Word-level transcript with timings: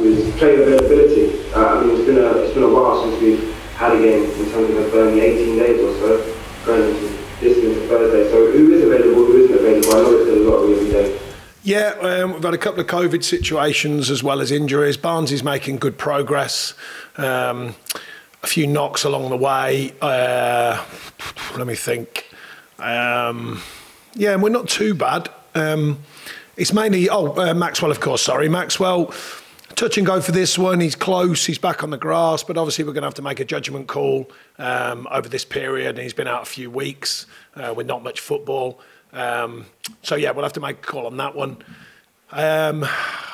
is 0.00 0.36
player 0.36 0.62
availability. 0.62 1.52
Uh, 1.52 1.66
I 1.66 1.84
mean, 1.84 1.96
it's 1.96 2.06
been 2.06 2.18
a 2.18 2.30
it's 2.38 2.54
been 2.54 2.62
a 2.62 2.68
while 2.68 3.02
since 3.02 3.20
we've 3.20 3.54
had 3.74 3.96
a 3.96 4.02
game 4.02 4.24
in 4.24 4.50
terms 4.50 4.70
of 4.70 4.92
Burnley, 4.92 5.20
18 5.20 5.58
days 5.58 5.80
or 5.80 5.94
so, 5.94 6.34
going 6.64 6.94
into 6.94 7.18
this 7.40 7.58
into 7.58 7.86
Thursday. 7.88 8.30
So 8.30 8.52
who 8.52 8.72
is 8.72 8.84
available, 8.84 9.24
who 9.26 9.44
isn't 9.44 9.56
available? 9.56 9.90
I 9.90 10.02
know 10.02 10.18
it's 10.18 10.30
a 10.30 10.50
lot 10.50 10.56
of 10.56 10.70
every 10.70 10.90
day. 10.90 11.20
Yeah, 11.62 11.94
um, 12.00 12.32
we've 12.32 12.42
had 12.42 12.54
a 12.54 12.58
couple 12.58 12.80
of 12.80 12.86
COVID 12.86 13.22
situations 13.22 14.10
as 14.10 14.22
well 14.22 14.40
as 14.40 14.50
injuries. 14.50 14.96
Barnes 14.96 15.32
is 15.32 15.42
making 15.42 15.76
good 15.76 15.98
progress. 15.98 16.74
Um, 17.16 17.74
a 18.42 18.46
few 18.46 18.66
knocks 18.66 19.04
along 19.04 19.30
the 19.30 19.36
way. 19.36 19.92
Uh, 20.00 20.82
let 21.56 21.66
me 21.66 21.74
think. 21.74 22.30
Um, 22.78 23.60
yeah, 24.14 24.36
we're 24.36 24.48
not 24.50 24.68
too 24.68 24.94
bad. 24.94 25.28
Um, 25.54 25.98
it's 26.56 26.72
mainly, 26.72 27.08
oh, 27.08 27.34
uh, 27.36 27.54
Maxwell, 27.54 27.90
of 27.90 28.00
course, 28.00 28.22
sorry. 28.22 28.48
Maxwell, 28.48 29.12
touch 29.78 29.96
and 29.96 30.04
go 30.04 30.20
for 30.20 30.32
this 30.32 30.58
one. 30.58 30.80
He's 30.80 30.96
close, 30.96 31.46
he's 31.46 31.58
back 31.58 31.84
on 31.84 31.90
the 31.90 31.98
grass, 31.98 32.42
but 32.42 32.58
obviously 32.58 32.84
we're 32.84 32.92
going 32.92 33.02
to 33.02 33.06
have 33.06 33.14
to 33.14 33.22
make 33.22 33.38
a 33.38 33.44
judgment 33.44 33.86
call 33.86 34.28
um, 34.58 35.06
over 35.08 35.28
this 35.28 35.44
period. 35.44 35.90
And 35.90 35.98
he's 35.98 36.12
been 36.12 36.26
out 36.26 36.42
a 36.42 36.46
few 36.46 36.68
weeks 36.68 37.26
uh, 37.54 37.72
with 37.76 37.86
not 37.86 38.02
much 38.02 38.18
football. 38.18 38.80
Um, 39.12 39.66
so, 40.02 40.16
yeah, 40.16 40.32
we'll 40.32 40.42
have 40.42 40.52
to 40.54 40.60
make 40.60 40.78
a 40.78 40.82
call 40.82 41.06
on 41.06 41.16
that 41.18 41.36
one. 41.36 41.58
Um, 42.32 42.84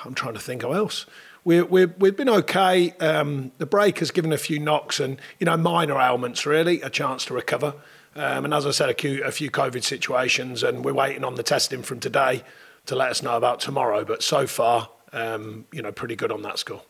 I'm 0.04 0.12
trying 0.14 0.34
to 0.34 0.40
think 0.40 0.60
who 0.60 0.74
else. 0.74 1.06
we 1.44 1.62
we've 1.62 2.16
been 2.16 2.28
okay. 2.28 2.90
Um, 3.00 3.52
the 3.56 3.66
break 3.66 4.00
has 4.00 4.10
given 4.10 4.30
a 4.30 4.38
few 4.38 4.58
knocks 4.58 5.00
and, 5.00 5.18
you 5.40 5.46
know, 5.46 5.56
minor 5.56 5.98
ailments, 5.98 6.44
really, 6.44 6.82
a 6.82 6.90
chance 6.90 7.24
to 7.26 7.34
recover. 7.34 7.74
Um, 8.16 8.44
and 8.44 8.52
as 8.52 8.66
I 8.66 8.70
said, 8.70 8.90
a 8.90 8.94
few, 8.94 9.24
a 9.24 9.32
few 9.32 9.50
COVID 9.50 9.82
situations, 9.82 10.62
and 10.62 10.84
we're 10.84 10.92
waiting 10.92 11.24
on 11.24 11.36
the 11.36 11.42
testing 11.42 11.82
from 11.82 12.00
today 12.00 12.42
to 12.84 12.94
let 12.94 13.10
us 13.10 13.22
know 13.22 13.38
about 13.38 13.60
tomorrow. 13.60 14.04
But 14.04 14.22
so 14.22 14.46
far, 14.46 14.90
um, 15.14 15.64
you 15.72 15.80
know, 15.80 15.92
pretty 15.92 16.16
good 16.16 16.30
on 16.30 16.42
that 16.42 16.58
score. 16.58 16.82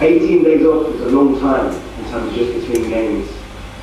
18 0.00 0.42
days 0.42 0.66
off 0.66 0.88
is 0.94 1.00
a 1.00 1.08
long 1.10 1.38
time 1.40 1.72
in 1.72 2.10
terms 2.10 2.28
of 2.28 2.34
just 2.34 2.66
between 2.66 2.90
games. 2.90 3.30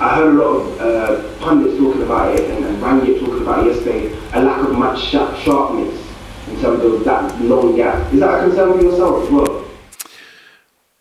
I 0.01 0.15
heard 0.15 0.35
a 0.35 0.37
lot 0.37 0.55
of 0.55 0.79
uh, 0.81 1.39
pundits 1.39 1.77
talking 1.77 2.03
about 2.03 2.35
it 2.35 2.49
and, 2.49 2.65
and 2.65 2.77
Rangnick 2.83 3.19
talking 3.19 3.41
about 3.41 3.65
it 3.65 3.75
yesterday, 3.75 4.13
a 4.33 4.41
lack 4.41 4.63
of 4.67 4.77
match 4.77 5.01
sharpness 5.01 6.09
in 6.49 6.61
terms 6.61 6.83
of 6.83 7.03
that 7.05 7.41
long 7.41 7.75
gap. 7.75 8.13
Is 8.13 8.19
that 8.19 8.39
a 8.39 8.47
concern 8.47 8.77
for 8.77 8.83
yourself 8.83 9.23
as 9.23 9.29
well? 9.29 9.65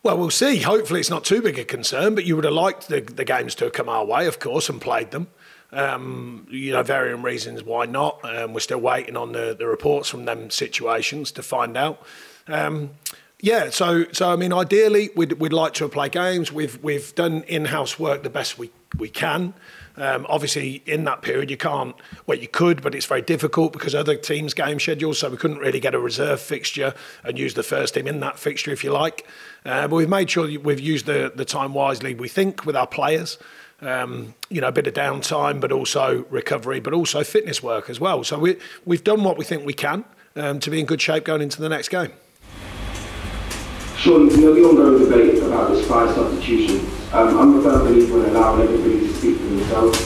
Well, 0.03 0.19
we'll 0.19 0.31
see. 0.31 0.59
Hopefully, 0.59 1.01
it's 1.01 1.11
not 1.11 1.25
too 1.25 1.43
big 1.43 1.59
a 1.59 1.65
concern, 1.65 2.15
but 2.15 2.25
you 2.25 2.37
would 2.37 2.45
have 2.45 2.55
liked 2.55 2.89
the, 2.89 3.01
the 3.01 3.25
games 3.25 3.55
to 3.57 3.65
have 3.65 3.73
come 3.73 3.89
our 3.89 4.05
way, 4.05 4.27
of 4.27 4.39
course, 4.39 4.69
and 4.69 4.81
played 4.81 5.11
them. 5.11 5.29
Um, 5.71 6.47
you 6.51 6.73
know, 6.73 6.83
varying 6.83 7.21
reasons 7.21 7.63
why 7.63 7.85
not. 7.85 8.21
Um, 8.25 8.55
we're 8.55 8.61
still 8.61 8.81
waiting 8.81 9.19
on 9.19 9.33
the, 9.33 9.55
the 9.59 9.67
reports 9.67 10.09
from 10.09 10.25
them 10.25 10.49
situations 10.49 11.31
to 11.33 11.43
find 11.43 11.77
out. 11.77 12.03
Um, 12.47 12.91
yeah, 13.41 13.71
so 13.71 14.07
so 14.13 14.33
I 14.33 14.37
mean, 14.37 14.53
ideally, 14.53 15.11
we'd, 15.15 15.35
we'd 15.35 15.53
like 15.53 15.75
to 15.75 15.89
play 15.89 16.09
games. 16.09 16.51
We've 16.51 16.83
we've 16.83 17.15
done 17.15 17.45
in-house 17.47 17.99
work 17.99 18.23
the 18.25 18.31
best 18.31 18.59
we 18.59 18.71
we 18.97 19.09
can. 19.09 19.55
Um, 19.97 20.27
obviously, 20.29 20.83
in 20.87 21.05
that 21.05 21.23
period, 21.23 21.51
you 21.51 21.57
can't. 21.57 21.95
Well, 22.27 22.39
you 22.39 22.49
could, 22.49 22.83
but 22.83 22.95
it's 22.95 23.07
very 23.07 23.23
difficult 23.23 23.73
because 23.73 23.95
other 23.95 24.17
teams' 24.17 24.55
game 24.55 24.81
schedules. 24.81 25.19
So 25.21 25.31
we 25.31 25.37
couldn't 25.37 25.59
really 25.59 25.81
get 25.81 25.95
a 25.95 26.01
reserve 26.01 26.41
fixture 26.41 26.95
and 27.23 27.39
use 27.39 27.55
the 27.55 27.63
first 27.63 27.95
team 27.95 28.09
in 28.09 28.21
that 28.21 28.39
fixture, 28.39 28.73
if 28.73 28.83
you 28.83 28.93
like. 28.93 29.27
Uh, 29.65 29.87
but 29.87 29.97
we've 29.97 30.09
made 30.09 30.31
sure 30.31 30.49
we've 30.59 30.81
used 30.81 31.07
the 31.07 31.33
the 31.35 31.45
time 31.45 31.75
wisely. 31.75 32.15
We 32.15 32.29
think 32.29 32.67
with 32.67 32.75
our 32.75 32.87
players 32.89 33.39
um, 33.81 34.35
you 34.49 34.61
know, 34.61 34.69
a 34.69 34.73
bit 34.73 34.87
of 34.87 34.95
downtime, 34.95 35.61
but 35.61 35.73
also 35.73 36.25
recovery, 36.31 36.81
but 36.81 36.93
also 36.93 37.23
fitness 37.23 37.63
work 37.63 37.89
as 37.89 38.01
well. 38.01 38.25
So 38.25 38.39
we, 38.39 38.57
we've 38.85 39.05
done 39.05 39.23
what 39.25 39.39
we 39.39 39.45
think 39.45 39.65
we 39.65 39.75
can 39.75 40.05
um, 40.37 40.61
to 40.61 40.71
be 40.71 40.81
in 40.81 40.87
good 40.87 41.01
shape 41.01 41.25
going 41.25 41.43
into 41.43 41.61
the 41.61 41.69
next 41.69 41.89
game. 41.89 42.13
Sean, 43.97 44.31
you 44.31 44.37
know 44.39 44.55
the 44.55 44.63
ongoing 44.63 45.05
debate 45.05 45.43
about 45.43 45.71
this 45.71 45.87
five 45.89 46.15
substitutions. 46.15 46.83
Um, 47.13 47.37
I'm 47.39 47.59
a 47.59 47.63
firm 47.63 47.87
believer 47.87 48.25
in 48.25 48.37
allowing 48.37 48.63
everybody 48.63 49.01
to 49.01 49.15
speak 49.15 49.37
for 49.39 49.45
themselves. 49.45 49.99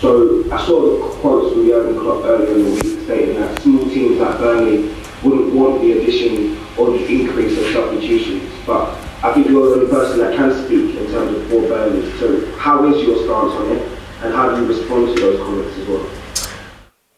So 0.00 0.52
I 0.52 0.64
saw 0.66 0.80
the 0.80 1.14
quotes 1.20 1.52
from 1.52 1.64
Jürgen 1.64 2.00
Klopp 2.00 2.24
earlier 2.24 2.56
in 2.56 2.64
the 2.64 2.70
week 2.70 3.04
stating 3.04 3.36
that 3.36 3.62
small 3.62 3.84
teams 3.84 4.18
like 4.18 4.38
Burnley 4.38 4.94
wouldn't 5.22 5.54
want 5.54 5.80
the 5.80 5.92
addition 5.92 6.58
or 6.76 6.90
the 6.90 7.06
increase 7.06 7.56
of 7.58 7.72
substitutions. 7.72 8.42
But 8.66 8.88
I 9.22 9.32
think 9.32 9.48
you're 9.48 9.76
the 9.76 9.82
only 9.82 9.90
person 9.90 10.18
that 10.18 10.36
can 10.36 10.52
speak 10.66 10.85
in 10.96 11.06
terms 11.10 11.36
of 11.36 11.46
for 11.48 11.60
Burnley. 11.68 12.10
So 12.18 12.50
how 12.56 12.84
is 12.92 13.06
your 13.06 13.16
stance 13.16 13.52
on 13.52 13.76
it, 13.76 13.98
and 14.22 14.34
how 14.34 14.54
do 14.54 14.62
you 14.62 14.68
respond 14.68 15.14
to 15.14 15.20
those 15.20 15.38
comments 15.38 15.78
as 15.78 15.88
well? 15.88 16.10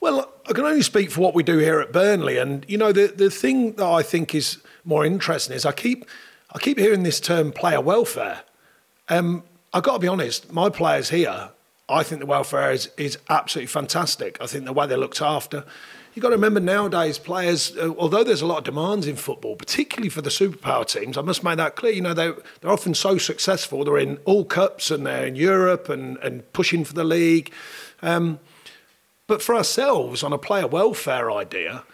Well, 0.01 0.33
I 0.49 0.53
can 0.53 0.65
only 0.65 0.83
speak 0.83 1.11
for 1.11 1.21
what 1.21 1.35
we 1.35 1.43
do 1.43 1.59
here 1.59 1.81
at 1.81 1.93
Burnley, 1.93 2.39
and 2.39 2.65
you 2.69 2.79
know 2.79 2.93
the 2.93 3.09
the 3.09 3.31
thing 3.31 3.73
that 3.75 3.87
I 3.87 4.03
think 4.03 4.35
is 4.35 4.59
more 4.85 5.05
interesting 5.05 5.55
is 5.55 5.65
I 5.65 5.73
keep 5.73 6.05
I 6.53 6.59
keep 6.59 6.79
hearing 6.79 7.03
this 7.03 7.21
term 7.21 7.53
player 7.53 7.81
welfare. 7.81 8.43
Um, 9.09 9.43
I've 9.73 9.83
got 9.83 9.95
to 9.95 9.99
be 9.99 10.09
honest, 10.09 10.53
my 10.53 10.71
players 10.71 11.11
here, 11.11 11.51
I 11.89 12.03
think 12.03 12.21
the 12.21 12.27
welfare 12.27 12.73
is, 12.73 12.91
is 12.97 13.19
absolutely 13.29 13.67
fantastic. 13.67 14.39
I 14.41 14.47
think 14.47 14.65
the 14.65 14.73
way 14.73 14.87
they're 14.87 14.99
looked 14.99 15.23
after, 15.23 15.65
You've 16.19 16.25
got 16.25 16.31
to 16.31 16.35
remember 16.35 16.59
nowadays, 16.59 17.17
players, 17.17 17.77
uh, 17.77 17.95
although 17.97 18.25
there's 18.25 18.43
a 18.43 18.47
lot 18.47 18.59
of 18.59 18.65
demands 18.65 19.07
in 19.07 19.15
football, 19.15 19.55
particularly 19.55 20.09
for 20.09 20.21
the 20.21 20.31
superpower 20.31 20.85
teams, 20.85 21.17
I 21.17 21.21
must 21.21 21.45
make 21.45 21.59
that 21.59 21.77
clear. 21.77 21.93
You 21.93 22.01
know, 22.01 22.13
they, 22.13 22.33
they're 22.61 22.73
often 22.73 22.95
so 22.95 23.19
successful. 23.19 23.85
They're 23.85 23.99
in 23.99 24.17
all 24.25 24.45
cups 24.45 24.91
and 24.91 25.07
they're 25.07 25.29
in 25.29 25.37
Europe 25.37 25.89
and, 25.89 26.17
and 26.17 26.53
pushing 26.53 26.83
for 26.85 26.93
the 26.93 27.05
league. 27.05 27.53
Um, 28.03 28.41
but 29.29 29.43
for 29.43 29.55
ourselves, 29.55 30.25
on 30.25 30.33
a 30.33 30.39
player 30.39 30.67
welfare 30.67 31.31
idea, 31.31 31.85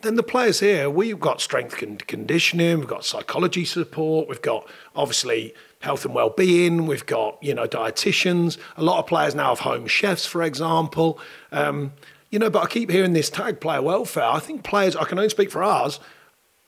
then 0.00 0.14
the 0.14 0.22
players 0.22 0.60
here, 0.60 0.88
we've 0.88 1.20
got 1.20 1.42
strength 1.42 1.82
and 1.82 2.06
conditioning, 2.06 2.78
we've 2.78 2.88
got 2.88 3.04
psychology 3.04 3.66
support, 3.66 4.30
we've 4.30 4.40
got 4.40 4.66
obviously 4.96 5.52
health 5.80 6.06
and 6.06 6.14
well-being, 6.14 6.86
we've 6.86 7.04
got 7.04 7.36
you 7.42 7.52
know 7.52 7.66
dietitians. 7.66 8.56
A 8.78 8.82
lot 8.82 8.98
of 8.98 9.06
players 9.06 9.34
now 9.34 9.50
have 9.50 9.58
home 9.58 9.86
chefs, 9.86 10.24
for 10.24 10.42
example. 10.42 11.18
Um, 11.52 11.92
you 12.34 12.40
know, 12.40 12.50
but 12.50 12.64
I 12.64 12.66
keep 12.66 12.90
hearing 12.90 13.12
this 13.12 13.30
tag 13.30 13.60
player 13.60 13.80
welfare. 13.80 14.24
I 14.24 14.40
think 14.40 14.64
players, 14.64 14.96
I 14.96 15.04
can 15.04 15.18
only 15.18 15.28
speak 15.28 15.52
for 15.52 15.62
ours, 15.62 16.00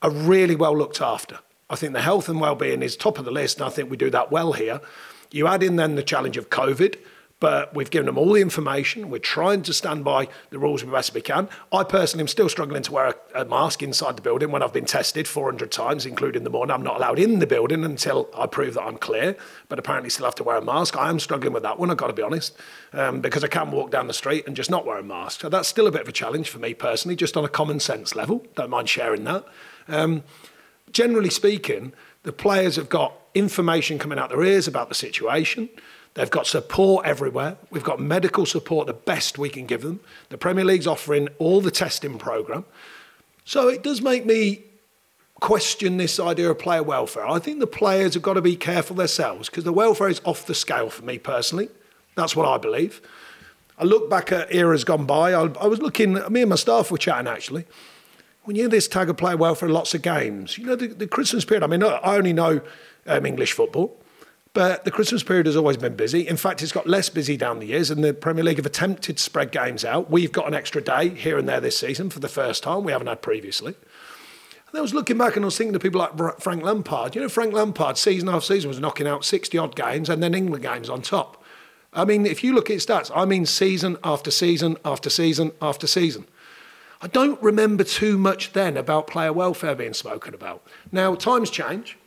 are 0.01 0.13
really 0.13 0.55
well 0.55 0.79
looked 0.79 1.01
after. 1.01 1.41
I 1.69 1.75
think 1.75 1.93
the 1.93 2.03
health 2.03 2.29
and 2.29 2.41
well-being 2.41 2.85
is 2.85 2.97
top 2.97 3.19
of 3.19 3.25
the 3.25 3.33
list, 3.33 3.59
and 3.59 3.67
I 3.67 3.71
think 3.71 3.91
we 3.91 3.97
do 3.97 4.09
that 4.11 4.31
well 4.31 4.53
here. 4.53 4.81
You 5.33 5.49
add 5.49 5.65
in 5.65 5.75
then 5.75 5.97
the 5.97 6.05
challenge 6.05 6.37
of 6.37 6.51
COVID, 6.51 6.95
but 7.39 7.75
we've 7.75 7.91
given 7.91 8.07
them 8.07 8.17
all 8.17 8.33
the 8.33 8.41
information. 8.41 9.11
We're 9.11 9.19
trying 9.19 9.63
to 9.63 9.75
stand 9.75 10.05
by 10.05 10.29
the 10.51 10.59
rules 10.59 10.83
as 10.83 10.89
best 10.89 11.13
we 11.13 11.21
can. 11.21 11.49
I 11.71 11.85
personally 11.85 12.23
am 12.23 12.29
still 12.29 12.49
struggling 12.49 12.83
to 12.85 12.93
wear 12.93 13.15
a, 13.35 13.43
a, 13.43 13.45
mask 13.45 13.83
inside 13.83 14.17
the 14.17 14.23
building 14.23 14.51
when 14.51 14.63
I've 14.63 14.73
been 14.73 14.87
tested 14.87 15.29
400 15.29 15.71
times, 15.71 16.07
including 16.07 16.45
the 16.45 16.51
morning. 16.51 16.75
I'm 16.75 16.83
not 16.83 16.97
allowed 16.97 17.19
in 17.19 17.39
the 17.39 17.47
building 17.47 17.85
until 17.85 18.31
I 18.35 18.47
prove 18.47 18.75
that 18.75 18.83
I'm 18.83 18.97
clear, 18.97 19.37
but 19.69 19.79
apparently 19.79 20.09
still 20.09 20.25
have 20.25 20.35
to 20.37 20.45
wear 20.45 20.57
a 20.57 20.65
mask. 20.65 20.97
I 20.97 21.11
am 21.11 21.21
struggling 21.21 21.53
with 21.53 21.63
that 21.63 21.79
one, 21.79 21.91
I've 21.91 21.99
got 21.99 22.07
to 22.07 22.15
be 22.15 22.23
honest, 22.23 22.57
um, 22.95 23.21
because 23.21 23.45
I 23.45 23.49
can 23.49 23.71
walk 23.71 23.91
down 23.91 24.07
the 24.07 24.15
street 24.15 24.47
and 24.47 24.57
just 24.57 24.71
not 24.71 24.87
wear 24.87 24.99
a 24.99 25.03
mask. 25.03 25.41
So 25.41 25.51
that's 25.51 25.69
still 25.69 25.87
a 25.87 25.93
bit 25.93 26.01
of 26.01 26.09
a 26.09 26.13
challenge 26.13 26.49
for 26.49 26.59
me 26.59 26.73
personally, 26.73 27.17
just 27.17 27.37
on 27.37 27.45
a 27.45 27.49
common 27.49 27.81
sense 27.81 28.15
level. 28.15 28.47
Don't 28.55 28.71
mind 28.71 28.89
sharing 28.89 29.25
that. 29.25 29.45
Um, 29.89 30.25
generally 30.91 31.31
speaking, 31.31 31.93
the 32.23 32.33
players 32.33 32.77
have 32.77 32.89
got 32.89 33.13
information 33.35 33.99
coming 33.99 34.19
out 34.19 34.31
their 34.31 34.43
ears 34.43 34.67
about 34.67 34.89
the 34.89 34.95
situation. 34.95 35.69
They've 36.17 36.31
got 36.31 36.47
support 36.47 37.05
everywhere. 37.05 37.59
We've 37.71 37.85
got 37.85 38.01
medical 38.01 38.47
support, 38.47 38.87
the 38.87 38.95
best 38.95 39.37
we 39.37 39.51
can 39.51 39.67
give 39.67 39.83
them. 39.83 40.01
The 40.31 40.39
Premier 40.39 40.65
League's 40.65 40.87
offering 40.87 41.29
all 41.39 41.61
the 41.61 41.71
testing 41.71 42.17
programme. 42.17 42.65
So 43.45 43.69
it 43.69 43.83
does 43.83 44.01
make 44.01 44.25
me 44.25 44.63
question 45.41 45.99
this 45.99 46.19
idea 46.19 46.51
of 46.51 46.59
player 46.59 46.83
welfare. 46.83 47.29
I 47.29 47.39
think 47.39 47.61
the 47.61 47.67
players 47.67 48.15
have 48.15 48.23
got 48.23 48.33
to 48.33 48.41
be 48.41 48.57
careful 48.57 48.97
themselves 48.97 49.51
because 49.51 49.65
the 49.65 49.75
welfare 49.75 50.09
is 50.09 50.23
off 50.25 50.47
the 50.47 50.55
scale 50.55 50.89
for 50.89 51.05
me 51.05 51.19
personally. 51.19 51.69
That's 52.15 52.35
what 52.35 52.49
I 52.49 52.57
believe. 52.57 53.03
I 53.79 53.85
look 53.85 54.09
back 54.09 54.33
at 54.33 54.55
eras 54.55 54.85
gone 54.85 55.05
by. 55.05 55.35
I, 55.35 55.43
I 55.61 55.67
was 55.67 55.81
looking, 55.81 56.15
me 56.33 56.41
and 56.41 56.49
my 56.49 56.57
staff 56.57 56.91
were 56.91 56.97
chatting 56.97 57.29
actually. 57.29 57.67
When 58.45 58.57
you 58.57 58.63
hear 58.63 58.71
this 58.71 58.89
tag 58.89 59.11
of 59.11 59.19
player 59.19 59.37
welfare, 59.37 59.69
lots 59.69 59.93
of 59.93 60.01
games. 60.01 60.57
You 60.57 60.65
know, 60.65 60.77
the, 60.77 60.87
the 60.87 61.07
Christmas 61.07 61.45
period, 61.45 61.63
I 61.63 61.67
mean, 61.67 61.83
I 61.83 62.17
only 62.17 62.33
know 62.33 62.63
um, 63.07 63.27
English 63.27 63.53
football. 63.53 63.95
But 64.57 64.87
the 64.87 64.91
Christmas 64.91 65.23
period 65.23 65.45
has 65.45 65.55
always 65.55 65.77
been 65.77 65.97
busy. 65.97 66.27
In 66.27 66.39
fact, 66.39 66.63
it's 66.63 66.73
got 66.73 66.87
less 66.87 67.11
busy 67.11 67.37
down 67.37 67.59
the 67.59 67.67
years, 67.67 67.91
and 67.91 68.03
the 68.03 68.15
Premier 68.15 68.43
League 68.43 68.57
have 68.57 68.65
attempted 68.65 69.19
to 69.19 69.23
spread 69.23 69.53
games 69.53 69.85
out. 69.85 70.11
We've 70.11 70.33
got 70.33 70.49
an 70.49 70.55
extra 70.55 70.81
day 70.81 71.11
here 71.11 71.37
and 71.37 71.47
there 71.47 71.61
this 71.61 71.79
season 71.79 72.09
for 72.09 72.21
the 72.21 72.29
first 72.29 72.63
time. 72.63 72.83
We 72.83 72.91
haven't 72.93 73.09
had 73.09 73.21
previously. 73.21 73.75
And 73.75 74.79
I 74.79 74.81
was 74.81 74.95
looking 74.95 75.19
back 75.19 75.37
and 75.37 75.45
I 75.45 75.49
was 75.49 75.59
thinking 75.59 75.75
to 75.75 75.79
people 75.79 76.01
like 76.01 76.41
Frank 76.41 76.63
Lampard. 76.63 77.15
You 77.15 77.21
know, 77.21 77.29
Frank 77.29 77.53
Lampard, 77.53 77.99
season 77.99 78.31
after 78.31 78.47
season, 78.47 78.69
was 78.69 78.81
knocking 78.81 79.07
out 79.07 79.27
60 79.27 79.59
odd 79.59 79.77
games 79.77 80.09
and 80.09 80.23
then 80.23 80.33
England 80.33 80.63
games 80.63 80.89
on 80.89 81.03
top. 81.03 81.45
I 81.93 82.07
mean, 82.07 82.25
if 82.25 82.43
you 82.43 82.55
look 82.55 82.71
at 82.71 82.79
stats, 82.79 83.13
I 83.15 83.27
mean 83.27 83.45
season 83.45 83.99
after 84.03 84.31
season 84.31 84.79
after 84.87 85.11
season 85.11 85.53
after 85.61 85.87
season. 85.87 86.25
I 87.03 87.09
don't 87.09 87.43
remember 87.43 87.85
too 87.85 88.17
much 88.17 88.55
then 88.55 88.79
about 88.79 89.07
player 89.07 89.35
welfare 89.35 89.75
being 89.75 89.93
spoken 89.93 90.33
about. 90.33 90.67
Now, 90.91 91.15
times 91.15 91.51
change. 91.51 91.99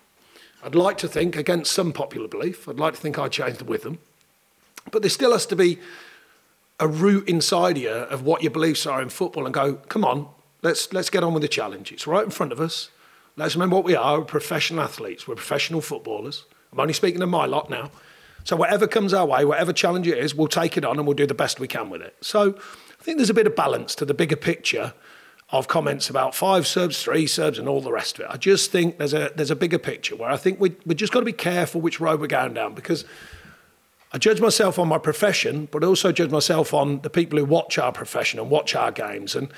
I'd 0.64 0.76
like 0.76 0.98
to 1.00 1.08
think, 1.08 1.36
against 1.36 1.72
some 1.72 1.94
popular 1.94 2.28
belief, 2.28 2.68
I'd 2.68 2.80
like 2.80 2.96
to 2.96 3.00
think 3.00 3.18
I 3.18 3.28
changed 3.30 3.62
with 3.62 3.84
them. 3.84 4.00
But 4.92 5.02
there 5.02 5.10
still 5.10 5.32
has 5.32 5.46
to 5.48 5.56
be 5.56 5.80
a 6.80 6.88
root 6.88 7.28
inside 7.28 7.78
you 7.78 7.90
of 7.90 8.24
what 8.24 8.42
your 8.42 8.52
beliefs 8.52 8.86
are 8.86 9.02
in 9.02 9.10
football 9.10 9.46
and 9.46 9.54
go, 9.54 9.76
come 9.76 10.04
on, 10.04 10.28
let's, 10.62 10.92
let's 10.94 11.10
get 11.10 11.24
on 11.24 11.34
with 11.34 11.42
the 11.42 11.48
challenge. 11.48 11.92
It's 11.92 12.08
right 12.08 12.24
in 12.24 12.32
front 12.32 12.52
of 12.52 12.60
us. 12.60 12.90
Let's 13.36 13.56
remember 13.56 13.76
what 13.76 13.86
we 13.86 13.96
are. 13.96 14.20
We're 14.20 14.26
professional 14.26 14.82
athletes. 14.82 15.28
We're 15.28 15.36
professional 15.36 15.82
footballers. 15.82 16.46
I'm 16.72 16.80
only 16.80 16.94
speaking 16.94 17.20
to 17.22 17.28
my 17.28 17.46
lot 17.46 17.70
now. 17.70 17.92
So 18.44 18.56
whatever 18.56 18.88
comes 18.88 19.14
our 19.14 19.26
way, 19.26 19.46
whatever 19.46 19.74
challenge 19.74 20.08
it 20.08 20.18
is, 20.18 20.34
we'll 20.34 20.48
take 20.48 20.78
it 20.78 20.86
on 20.86 20.98
and 20.98 21.06
we'll 21.06 21.16
do 21.16 21.28
the 21.28 21.34
best 21.34 21.60
we 21.60 21.68
can 21.68 21.90
with 21.90 22.02
it. 22.02 22.16
So 22.22 22.56
I 22.58 23.04
think 23.04 23.18
there's 23.18 23.30
a 23.30 23.34
bit 23.34 23.48
of 23.48 23.56
balance 23.56 23.96
to 23.96 24.06
the 24.06 24.14
bigger 24.14 24.36
picture 24.36 24.94
of 25.52 25.68
comments 25.68 26.10
about 26.10 26.36
five 26.36 26.68
subs, 26.68 27.02
three 27.02 27.26
subs, 27.26 27.58
and 27.58 27.68
all 27.68 27.82
the 27.82 27.92
rest 27.92 28.16
of 28.16 28.26
it. 28.26 28.28
I 28.30 28.38
just 28.38 28.72
think 28.72 28.98
there's 28.98 29.14
a 29.14 29.32
there's 29.36 29.52
a 29.52 29.56
bigger 29.56 29.80
picture 29.80 30.16
where 30.16 30.30
I 30.30 30.38
think 30.38 30.60
we 30.60 30.76
we 30.86 30.96
just 30.96 31.12
got 31.12 31.20
to 31.20 31.26
be 31.26 31.34
careful 31.34 31.82
which 31.82 32.00
road 32.00 32.22
we're 32.22 32.28
going 32.28 32.54
down 32.54 32.76
because 32.76 33.06
I 34.12 34.18
judge 34.18 34.42
myself 34.42 34.80
on 34.80 34.88
my 34.88 34.98
profession, 34.98 35.68
but 35.72 35.84
also 35.84 36.12
judge 36.12 36.32
myself 36.32 36.74
on 36.74 37.02
the 37.02 37.10
people 37.10 37.38
who 37.38 37.46
watch 37.46 37.78
our 37.78 37.92
profession 37.92 38.40
and 38.40 38.50
watch 38.50 38.76
our 38.76 38.92
games. 38.92 39.36
And 39.36 39.50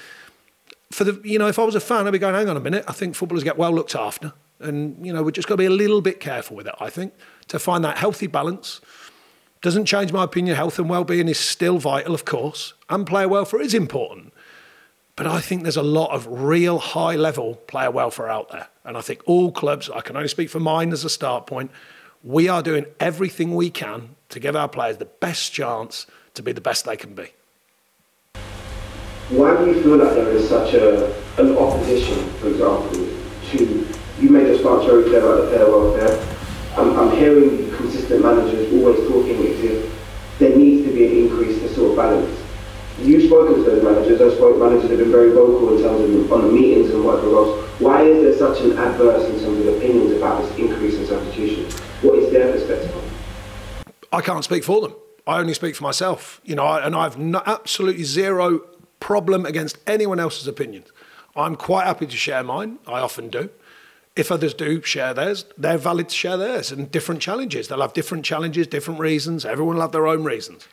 for 0.92 1.04
the 1.04 1.22
you 1.24 1.38
know, 1.40 1.48
if 1.48 1.60
I 1.60 1.64
was 1.64 1.76
a 1.76 1.82
fan, 1.82 2.08
I'd 2.08 2.12
be 2.12 2.20
going, 2.20 2.36
hang 2.36 2.50
on 2.50 2.58
a 2.58 2.62
minute, 2.62 2.86
I 2.88 2.94
think 2.94 3.16
footballers 3.16 3.44
get 3.44 3.58
well 3.58 3.72
looked 3.72 3.96
after. 3.96 4.34
And 4.60 5.06
you 5.06 5.12
know, 5.12 5.24
we've 5.24 5.34
just 5.34 5.48
got 5.48 5.56
to 5.56 5.58
be 5.58 5.66
a 5.66 5.72
little 5.72 6.02
bit 6.02 6.20
careful 6.22 6.56
with 6.56 6.68
it, 6.68 6.76
I 6.80 6.90
think, 6.90 7.14
to 7.50 7.60
find 7.60 7.84
that 7.84 7.98
healthy 7.98 8.28
balance. 8.28 8.80
Doesn't 9.62 9.86
change 9.86 10.12
my 10.12 10.24
opinion, 10.24 10.56
health 10.56 10.80
and 10.80 10.90
well-being 10.90 11.28
is 11.28 11.38
still 11.38 11.78
vital, 11.78 12.16
of 12.16 12.26
course, 12.26 12.74
and 12.90 13.06
player 13.06 13.28
welfare 13.28 13.62
is 13.62 13.76
important. 13.76 14.34
But 15.16 15.28
I 15.28 15.42
think 15.42 15.64
there's 15.64 15.78
a 15.78 15.84
lot 15.84 16.12
of 16.12 16.26
real 16.28 16.80
high 16.80 17.16
level 17.16 17.56
player 17.68 17.92
welfare 17.92 18.30
out 18.30 18.50
there. 18.50 18.68
And 18.86 18.98
I 18.98 19.02
think 19.02 19.22
all 19.26 19.52
clubs, 19.52 19.90
I 19.90 20.02
can 20.02 20.16
only 20.16 20.30
speak 20.30 20.50
for 20.50 20.60
mine 20.60 20.92
as 20.92 21.04
a 21.04 21.10
start 21.10 21.48
point, 21.48 21.72
we 22.24 22.48
are 22.48 22.62
doing 22.62 22.86
everything 23.00 23.56
we 23.56 23.70
can 23.70 24.16
to 24.30 24.40
give 24.40 24.56
our 24.56 24.70
players 24.70 24.98
the 24.98 25.06
best 25.06 25.52
chance 25.52 26.08
to 26.36 26.44
be 26.44 26.52
the 26.52 26.62
best 26.62 26.86
they 26.86 26.96
can 26.96 27.14
be. 27.14 27.28
Why 29.30 29.56
do 29.58 29.68
you 29.68 29.82
feel 29.82 29.98
that 29.98 30.16
there 30.16 30.30
is 30.30 30.48
such 30.48 30.74
a, 30.74 31.14
an 31.38 31.58
opposition, 31.58 32.30
for 32.34 32.50
example, 32.50 33.08
to, 33.52 33.88
you 34.20 34.30
made 34.30 34.48
your 34.48 34.60
start 34.60 34.86
very 34.86 35.04
clear 35.04 35.20
about 35.20 35.42
the 35.42 35.48
player 35.50 35.72
welfare. 35.72 36.38
I'm, 36.78 36.98
I'm 37.00 37.18
hearing 37.18 37.70
consistent 37.76 38.24
managers 38.24 38.72
always 38.74 39.08
talking 39.08 39.38
as 39.48 39.60
if 39.64 40.40
there 40.40 40.56
needs 40.56 40.88
to 40.88 40.94
be 40.94 41.06
an 41.06 41.26
increase 41.26 41.60
to 41.60 41.74
sort 41.74 41.92
of 41.92 41.98
balance 41.98 42.41
You've 43.00 43.28
spoken 43.28 43.56
to 43.56 43.62
those 43.64 43.84
managers, 43.84 44.20
those 44.20 44.60
managers 44.60 44.90
have 44.90 45.00
been 45.00 45.12
very 45.12 45.32
vocal 45.32 45.76
in 45.76 45.84
terms 45.84 46.02
of 46.02 46.32
on 46.34 46.48
the 46.48 46.54
meetings 46.54 46.92
and 46.92 47.04
whatever 47.04 47.36
else. 47.36 47.70
Why 47.80 48.04
is 48.04 48.24
there 48.24 48.54
such 48.54 48.64
an 48.64 48.78
adverse 48.78 49.28
in 49.30 49.40
terms 49.40 49.66
of 49.66 49.76
opinions 49.76 50.12
about 50.18 50.44
this 50.44 50.58
increase 50.58 50.96
in 50.96 51.06
substitution? 51.08 51.66
What 52.02 52.20
is 52.20 52.32
their 52.32 52.52
perspective 52.52 52.96
I 54.14 54.22
can't 54.22 54.44
speak 54.44 54.64
for 54.64 54.82
them. 54.82 54.96
I 55.26 55.40
only 55.40 55.54
speak 55.54 55.76
for 55.76 55.84
myself. 55.84 56.42
You 56.44 56.56
know, 56.56 56.68
and 56.68 56.96
I've 56.96 57.18
no, 57.18 57.42
absolutely 57.46 58.04
zero 58.04 58.62
problem 59.00 59.46
against 59.46 59.78
anyone 59.88 60.20
else's 60.20 60.48
opinions. 60.48 60.92
I'm 61.36 61.56
quite 61.56 61.86
happy 61.86 62.06
to 62.08 62.18
share 62.18 62.44
mine. 62.44 62.80
I 62.88 63.00
often 63.00 63.30
do. 63.30 63.50
If 64.16 64.32
others 64.32 64.54
do 64.54 64.82
share 64.82 65.14
theirs, 65.14 65.46
they're 65.58 65.78
valid 65.78 66.10
to 66.10 66.16
share 66.16 66.36
theirs 66.36 66.72
and 66.72 66.92
different 66.92 67.22
challenges. 67.22 67.70
They'll 67.70 67.82
have 67.82 67.94
different 67.94 68.26
challenges, 68.26 68.68
different 68.68 69.00
reasons. 69.00 69.46
Everyone 69.46 69.76
will 69.76 69.82
have 69.82 69.94
their 69.94 70.08
own 70.08 70.24
reasons. 70.24 70.68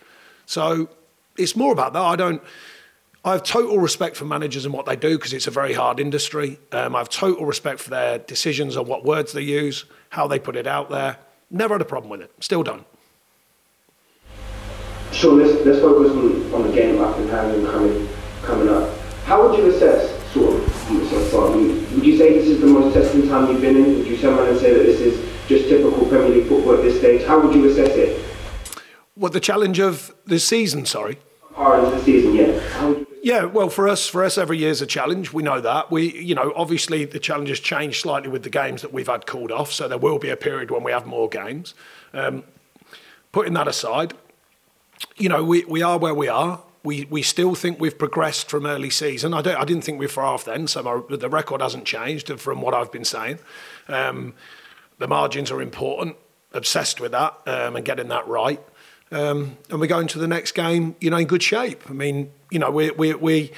So 0.45 0.89
it's 1.39 1.57
more 1.57 1.73
about 1.73 1.93
that. 1.95 2.03
I 2.03 2.17
don't. 2.17 2.43
I 3.25 3.33
have 3.33 3.43
total 3.43 3.79
respect 3.79 4.17
for 4.17 4.25
managers 4.25 4.65
and 4.65 4.73
what 4.73 4.87
they 4.87 4.97
do 4.97 5.19
because 5.19 5.33
it's 5.33 5.47
a 5.47 5.51
very 5.51 5.75
hard 5.75 5.99
industry. 5.99 6.59
Um, 6.73 6.95
I 6.95 6.99
have 6.99 7.09
total 7.09 7.47
respect 7.47 7.81
for 7.81 7.91
their 7.91 8.19
decisions 8.19 8.77
on 8.77 8.87
what 8.87 9.05
words 9.05 9.33
they 9.33 9.43
use, 9.43 9.85
how 10.11 10.29
they 10.29 10.39
put 10.39 10.57
it 10.57 10.67
out 10.67 10.89
there. 10.89 11.19
Never 11.51 11.75
had 11.75 11.83
a 11.83 11.85
problem 11.85 12.11
with 12.11 12.21
it. 12.21 12.31
Still 12.41 12.63
don't. 12.63 12.87
Sure, 15.13 15.35
let's, 15.35 15.65
let's 15.67 15.81
focus 15.81 16.13
on, 16.13 16.55
on 16.55 16.69
the 16.69 16.73
game 16.73 17.03
and 17.03 17.31
hand 17.31 17.55
and 17.57 17.67
coming, 17.67 18.09
coming 18.43 18.69
up. 18.69 18.97
How 19.25 19.47
would 19.47 19.59
you 19.59 19.67
assess 19.67 20.11
sort 20.33 20.55
of 20.55 20.73
so 21.11 21.21
far? 21.25 21.51
Would 21.51 22.07
you 22.07 22.17
say 22.17 22.39
this 22.39 22.47
is 22.47 22.61
the 22.61 22.67
most 22.67 22.95
testing 22.95 23.29
time 23.29 23.51
you've 23.51 23.61
been 23.61 23.77
in? 23.77 23.99
Would 23.99 24.07
you 24.07 24.17
someone 24.17 24.49
and 24.49 24.59
say 24.59 24.73
that 24.73 24.85
this 24.85 25.01
is 25.01 25.49
just 25.49 25.69
typical 25.69 26.07
Premier 26.07 26.29
League 26.29 26.47
football 26.47 26.75
at 26.75 26.83
this 26.83 26.99
stage? 26.99 27.27
How 27.27 27.41
would 27.41 27.55
you 27.55 27.69
assess 27.69 27.95
it? 27.97 28.25
What 29.15 29.33
the 29.33 29.41
challenge 29.41 29.81
of 29.81 30.15
the 30.25 30.39
season? 30.39 30.87
Sorry 30.87 31.19
the 31.59 32.03
season 32.03 32.35
yet. 32.35 33.07
Yeah, 33.23 33.45
well, 33.45 33.69
for 33.69 33.89
us, 33.89 34.07
for 34.07 34.25
us, 34.25 34.39
every 34.39 34.59
year 34.59 34.71
is 34.71 34.81
a 34.81 34.87
challenge. 34.87 35.33
We 35.33 35.43
know 35.43 35.61
that. 35.61 35.91
We, 35.91 36.17
you 36.23 36.35
know, 36.35 36.53
obviously 36.55 37.05
the 37.05 37.19
challenge 37.19 37.49
has 37.49 37.61
changed 37.61 38.01
slightly 38.01 38.29
with 38.29 38.45
the 38.45 38.51
games 38.51 38.83
that 38.83 38.93
we've 38.93 39.09
had 39.09 39.27
called 39.27 39.51
off. 39.51 39.73
So 39.73 39.89
there 39.89 39.99
will 39.99 40.19
be 40.19 40.31
a 40.31 40.37
period 40.37 40.71
when 40.71 40.85
we 40.85 40.93
have 40.93 41.05
more 41.05 41.29
games. 41.29 41.75
Um, 42.15 42.45
putting 43.33 43.55
that 43.55 43.69
aside, 43.69 44.15
you 45.17 45.29
know, 45.29 45.45
we, 45.45 45.65
we 45.65 45.83
are 45.83 45.99
where 45.99 46.15
we 46.15 46.29
are. 46.29 46.63
We, 46.85 47.07
we 47.11 47.23
still 47.23 47.55
think 47.55 47.81
we've 47.81 47.99
progressed 47.99 48.49
from 48.49 48.65
early 48.65 48.89
season. 48.89 49.35
I, 49.35 49.43
don't, 49.43 49.57
I 49.57 49.65
didn't 49.65 49.83
think 49.83 49.99
we 49.99 50.07
were 50.07 50.13
far 50.13 50.27
off 50.27 50.45
then, 50.45 50.69
so 50.69 50.83
my, 50.83 51.17
the 51.17 51.29
record 51.29 51.61
hasn't 51.61 51.85
changed 51.85 52.31
from 52.41 52.63
what 52.63 52.73
I've 52.73 52.93
been 52.93 53.05
saying. 53.05 53.41
Um, 53.89 54.35
the 54.99 55.09
margins 55.09 55.51
are 55.51 55.61
important, 55.61 56.17
obsessed 56.53 57.01
with 57.01 57.13
that 57.13 57.35
um, 57.47 57.77
and 57.77 57.85
getting 57.85 58.09
that 58.09 58.27
right. 58.27 58.61
Um, 59.11 59.57
and 59.71 59.81
we're 59.81 59.87
going 59.87 60.09
to 60.09 60.19
the 60.19 60.29
next 60.29 60.53
game, 60.53 60.97
you 61.01 61.11
know, 61.11 61.17
in 61.17 61.27
good 61.27 61.43
shape. 61.43 61.89
I 61.89 61.93
mean, 61.93 62.31
you 62.51 62.59
know, 62.59 62.71
we, 62.71 62.91
we, 62.91 63.15
we, 63.15 63.53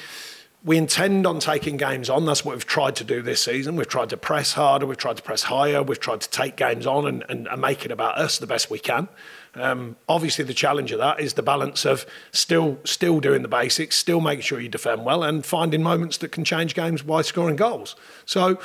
we 0.64 0.76
intend 0.76 1.26
on 1.26 1.40
taking 1.40 1.76
games 1.76 2.10
on. 2.10 2.26
That's 2.26 2.44
what 2.44 2.54
we've 2.54 2.66
tried 2.66 2.96
to 2.96 3.04
do 3.04 3.22
this 3.22 3.42
season. 3.42 3.76
We've 3.76 3.88
tried 3.88 4.10
to 4.10 4.16
press 4.16 4.52
harder, 4.52 4.86
we've 4.86 4.96
tried 4.96 5.16
to 5.16 5.22
press 5.22 5.44
higher, 5.44 5.82
we've 5.82 6.00
tried 6.00 6.20
to 6.20 6.30
take 6.30 6.56
games 6.56 6.86
on 6.86 7.06
and, 7.06 7.24
and, 7.28 7.48
and 7.48 7.60
make 7.60 7.84
it 7.84 7.90
about 7.90 8.18
us 8.18 8.38
the 8.38 8.46
best 8.46 8.70
we 8.70 8.78
can. 8.78 9.08
Um, 9.54 9.96
obviously, 10.08 10.44
the 10.44 10.54
challenge 10.54 10.92
of 10.92 10.98
that 10.98 11.18
is 11.18 11.34
the 11.34 11.42
balance 11.42 11.84
of 11.84 12.06
still 12.30 12.78
still 12.84 13.18
doing 13.18 13.42
the 13.42 13.48
basics, 13.48 13.96
still 13.96 14.20
making 14.20 14.42
sure 14.42 14.60
you 14.60 14.68
defend 14.68 15.04
well, 15.04 15.24
and 15.24 15.44
finding 15.44 15.82
moments 15.82 16.18
that 16.18 16.30
can 16.30 16.44
change 16.44 16.74
games 16.74 17.02
by 17.02 17.22
scoring 17.22 17.56
goals. 17.56 17.96
So, 18.26 18.60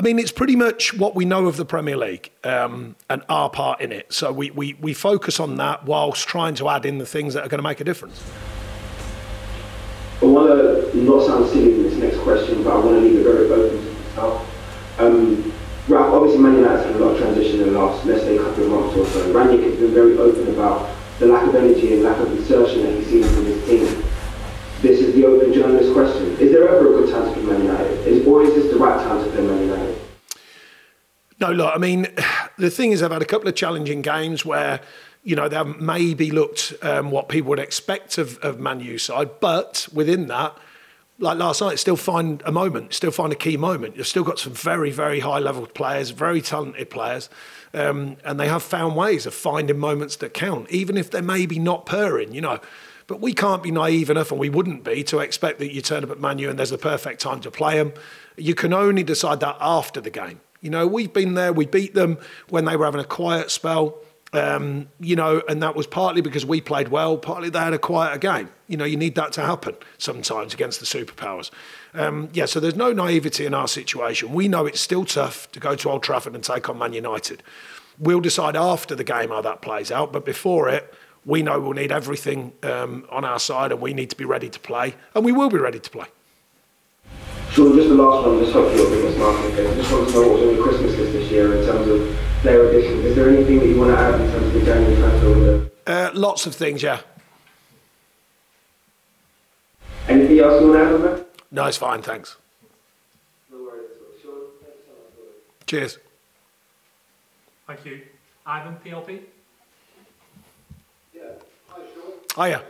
I 0.00 0.02
mean, 0.02 0.18
it's 0.18 0.32
pretty 0.32 0.56
much 0.56 0.94
what 0.94 1.14
we 1.14 1.26
know 1.26 1.46
of 1.46 1.58
the 1.58 1.66
Premier 1.66 1.94
League 1.94 2.30
um, 2.42 2.96
and 3.10 3.22
our 3.28 3.50
part 3.50 3.82
in 3.82 3.92
it. 3.92 4.10
So 4.14 4.32
we, 4.32 4.50
we, 4.50 4.72
we 4.80 4.94
focus 4.94 5.38
on 5.38 5.56
that 5.56 5.84
whilst 5.84 6.26
trying 6.26 6.54
to 6.54 6.70
add 6.70 6.86
in 6.86 6.96
the 6.96 7.04
things 7.04 7.34
that 7.34 7.44
are 7.44 7.50
going 7.50 7.58
to 7.58 7.68
make 7.68 7.82
a 7.82 7.84
difference. 7.84 8.18
I 10.22 10.24
want 10.24 10.48
to 10.48 10.96
not 10.96 11.26
sound 11.26 11.50
silly 11.50 11.74
in 11.74 11.82
this 11.82 11.96
next 11.96 12.16
question, 12.20 12.64
but 12.64 12.72
I 12.72 12.78
want 12.78 12.96
to 12.96 13.00
leave 13.00 13.18
it 13.18 13.24
very 13.24 13.50
open 13.50 13.76
to 13.76 13.92
yourself. 13.92 14.98
Um, 14.98 15.52
Ralf, 15.86 16.14
obviously 16.14 16.38
Man 16.40 16.54
United's 16.54 16.86
had 16.86 16.96
a 16.96 16.98
lot 17.04 17.16
of 17.16 17.18
transition 17.18 17.60
in 17.60 17.74
the 17.74 17.78
last, 17.78 18.06
let's 18.06 18.22
say, 18.22 18.38
couple 18.38 18.64
of 18.64 18.70
months 18.70 18.96
or 18.96 19.04
so. 19.04 19.34
Rangnick 19.34 19.64
has 19.64 19.78
been 19.80 19.92
very 19.92 20.16
open 20.16 20.48
about 20.54 20.96
the 21.18 21.26
lack 21.26 21.46
of 21.46 21.54
energy 21.54 21.92
and 21.92 22.04
lack 22.04 22.16
of 22.20 22.32
insertion 22.32 22.84
that 22.84 22.94
he 22.94 23.04
sees 23.04 23.30
from 23.34 23.44
his 23.44 23.62
team. 23.66 24.02
This 24.80 25.00
is 25.00 25.14
the 25.14 25.26
open 25.26 25.52
journalist 25.52 25.92
question. 25.92 26.38
Is 26.38 26.52
there 26.52 26.66
ever 26.66 26.88
a 26.88 27.00
good 27.00 27.12
time 27.12 27.26
to 27.26 27.32
play 27.34 27.42
Man 27.42 27.66
United? 27.66 28.06
Is, 28.06 28.26
or 28.26 28.42
is 28.44 28.54
this 28.54 28.72
the 28.72 28.78
right 28.78 28.96
time 28.96 29.22
to 29.22 29.30
play 29.30 29.42
Man 29.42 29.60
United? 29.60 29.89
No, 31.40 31.52
look, 31.52 31.74
I 31.74 31.78
mean, 31.78 32.06
the 32.58 32.68
thing 32.68 32.92
is, 32.92 33.02
I've 33.02 33.12
had 33.12 33.22
a 33.22 33.26
couple 33.26 33.48
of 33.48 33.54
challenging 33.54 34.02
games 34.02 34.44
where, 34.44 34.80
you 35.24 35.34
know, 35.34 35.48
they 35.48 35.56
haven't 35.56 35.80
maybe 35.80 36.30
looked 36.30 36.74
um, 36.82 37.10
what 37.10 37.30
people 37.30 37.48
would 37.48 37.58
expect 37.58 38.18
of, 38.18 38.36
of 38.38 38.60
Man 38.60 38.80
U 38.80 38.98
side, 38.98 39.40
but 39.40 39.88
within 39.90 40.26
that, 40.26 40.54
like 41.18 41.38
last 41.38 41.62
night, 41.62 41.78
still 41.78 41.96
find 41.96 42.42
a 42.44 42.52
moment, 42.52 42.92
still 42.92 43.10
find 43.10 43.32
a 43.32 43.36
key 43.36 43.56
moment. 43.56 43.96
You've 43.96 44.06
still 44.06 44.22
got 44.22 44.38
some 44.38 44.52
very, 44.52 44.90
very 44.90 45.20
high 45.20 45.38
level 45.38 45.66
players, 45.66 46.10
very 46.10 46.42
talented 46.42 46.90
players, 46.90 47.30
um, 47.72 48.18
and 48.22 48.38
they 48.38 48.48
have 48.48 48.62
found 48.62 48.94
ways 48.94 49.24
of 49.24 49.32
finding 49.32 49.78
moments 49.78 50.16
that 50.16 50.34
count, 50.34 50.70
even 50.70 50.98
if 50.98 51.10
they're 51.10 51.22
maybe 51.22 51.58
not 51.58 51.86
purring, 51.86 52.34
you 52.34 52.42
know. 52.42 52.58
But 53.06 53.20
we 53.20 53.32
can't 53.32 53.62
be 53.62 53.70
naive 53.70 54.10
enough, 54.10 54.30
and 54.30 54.38
we 54.38 54.50
wouldn't 54.50 54.84
be, 54.84 55.02
to 55.04 55.20
expect 55.20 55.58
that 55.60 55.72
you 55.72 55.80
turn 55.80 56.04
up 56.04 56.10
at 56.10 56.20
Man 56.20 56.38
U 56.38 56.50
and 56.50 56.58
there's 56.58 56.70
the 56.70 56.78
perfect 56.78 57.20
time 57.20 57.40
to 57.40 57.50
play 57.50 57.78
them. 57.78 57.94
You 58.36 58.54
can 58.54 58.74
only 58.74 59.02
decide 59.02 59.40
that 59.40 59.56
after 59.58 60.02
the 60.02 60.10
game. 60.10 60.40
You 60.60 60.70
know, 60.70 60.86
we've 60.86 61.12
been 61.12 61.34
there, 61.34 61.52
we 61.52 61.66
beat 61.66 61.94
them 61.94 62.18
when 62.48 62.64
they 62.64 62.76
were 62.76 62.84
having 62.84 63.00
a 63.00 63.04
quiet 63.04 63.50
spell. 63.50 63.96
Um, 64.32 64.88
you 65.00 65.16
know, 65.16 65.42
and 65.48 65.60
that 65.62 65.74
was 65.74 65.88
partly 65.88 66.20
because 66.20 66.46
we 66.46 66.60
played 66.60 66.88
well, 66.88 67.18
partly 67.18 67.50
they 67.50 67.58
had 67.58 67.72
a 67.72 67.78
quieter 67.78 68.18
game. 68.18 68.48
You 68.68 68.76
know, 68.76 68.84
you 68.84 68.96
need 68.96 69.16
that 69.16 69.32
to 69.32 69.40
happen 69.40 69.74
sometimes 69.98 70.54
against 70.54 70.78
the 70.78 70.86
superpowers. 70.86 71.50
Um, 71.94 72.28
yeah, 72.32 72.44
so 72.44 72.60
there's 72.60 72.76
no 72.76 72.92
naivety 72.92 73.44
in 73.44 73.54
our 73.54 73.66
situation. 73.66 74.32
We 74.32 74.46
know 74.46 74.66
it's 74.66 74.80
still 74.80 75.04
tough 75.04 75.50
to 75.50 75.58
go 75.58 75.74
to 75.74 75.90
Old 75.90 76.04
Trafford 76.04 76.36
and 76.36 76.44
take 76.44 76.68
on 76.68 76.78
Man 76.78 76.92
United. 76.92 77.42
We'll 77.98 78.20
decide 78.20 78.54
after 78.54 78.94
the 78.94 79.04
game 79.04 79.30
how 79.30 79.42
that 79.42 79.62
plays 79.62 79.90
out, 79.90 80.12
but 80.12 80.24
before 80.24 80.68
it, 80.68 80.94
we 81.24 81.42
know 81.42 81.58
we'll 81.58 81.72
need 81.72 81.92
everything 81.92 82.52
um, 82.62 83.06
on 83.10 83.24
our 83.24 83.40
side 83.40 83.72
and 83.72 83.80
we 83.80 83.92
need 83.92 84.10
to 84.10 84.16
be 84.16 84.24
ready 84.24 84.48
to 84.48 84.60
play, 84.60 84.94
and 85.14 85.24
we 85.24 85.32
will 85.32 85.50
be 85.50 85.58
ready 85.58 85.80
to 85.80 85.90
play. 85.90 86.06
Sure, 87.60 87.76
just 87.76 87.90
the 87.90 87.94
last 87.94 88.26
one, 88.26 88.38
just 88.38 88.54
hopefully 88.54 88.80
you'll 88.80 88.88
bring 88.88 89.06
us 89.06 89.18
marketing 89.18 89.52
again. 89.52 89.66
I 89.70 89.76
just 89.76 89.92
want 89.92 90.08
to 90.08 90.14
know 90.14 90.20
what 90.22 90.32
was 90.32 90.48
on 90.48 90.54
your 90.54 90.64
Christmas 90.64 90.96
list 90.96 91.12
this 91.12 91.30
year 91.30 91.58
in 91.58 91.66
terms 91.66 91.88
of 91.88 92.16
player 92.40 92.70
additions. 92.70 93.04
Is 93.04 93.14
there 93.14 93.28
anything 93.28 93.58
that 93.58 93.66
you 93.66 93.78
want 93.78 93.90
to 93.90 93.98
add 93.98 94.18
in 94.18 94.30
terms 94.30 94.46
of 94.46 94.52
the 94.54 94.64
January 94.64 94.96
transfer 94.96 95.30
window? 95.30 95.70
Uh, 95.86 96.10
lots 96.14 96.46
of 96.46 96.54
things, 96.54 96.82
yeah. 96.82 97.00
Anything 100.08 100.38
else 100.38 100.62
you 100.62 100.68
want 100.68 100.80
to 100.80 100.86
add 100.86 100.94
on 100.94 101.02
that? 101.02 101.26
No, 101.50 101.66
it's 101.66 101.76
fine, 101.76 102.00
thanks. 102.00 102.38
No 103.52 103.58
worries. 103.58 103.90
Sure. 104.22 104.32
Cheers. 105.66 105.98
Thank 107.66 107.84
you. 107.84 108.00
Ivan, 108.46 108.78
PLP? 108.82 109.20
Yeah. 111.12 111.22
Hi, 111.68 111.82
Sean. 112.34 112.42
Hiya. 112.42 112.62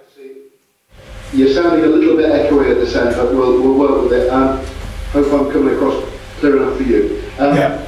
You're 1.32 1.54
sounding 1.54 1.84
a 1.84 1.86
little 1.86 2.16
bit 2.16 2.28
echoey 2.28 2.72
at 2.72 2.78
this 2.78 2.96
end, 2.96 3.14
but 3.14 3.32
we'll, 3.32 3.62
we'll 3.62 3.78
work 3.78 4.02
with 4.02 4.12
it. 4.14 4.28
Um, 4.30 4.60
hope 5.12 5.32
I'm 5.32 5.52
coming 5.52 5.74
across 5.74 6.04
clear 6.38 6.56
enough 6.56 6.76
for 6.76 6.82
you. 6.84 7.22
Um, 7.38 7.56
Yeah. 7.56 7.86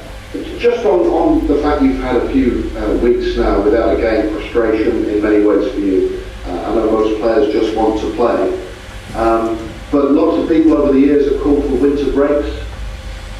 Just 0.57 0.83
on, 0.85 1.01
on 1.01 1.45
the 1.45 1.61
fact 1.61 1.83
you've 1.83 2.01
had 2.01 2.15
a 2.15 2.29
few 2.31 2.71
uh, 2.75 2.95
weeks 2.97 3.37
now 3.37 3.61
without 3.61 3.93
a 3.95 4.01
game, 4.01 4.33
frustration 4.33 5.05
in 5.05 5.21
many 5.21 5.45
ways 5.45 5.71
for 5.71 5.79
you. 5.79 6.23
Uh, 6.47 6.71
I 6.71 6.75
know 6.75 6.91
most 6.91 7.21
players 7.21 7.53
just 7.53 7.77
want 7.77 7.99
to 8.01 8.11
play. 8.15 8.67
Um, 9.13 9.69
but 9.91 10.09
lots 10.11 10.37
of 10.41 10.49
people 10.49 10.73
over 10.73 10.91
the 10.91 10.99
years 10.99 11.31
have 11.31 11.41
called 11.43 11.63
for 11.65 11.75
winter 11.75 12.11
breaks. 12.13 12.49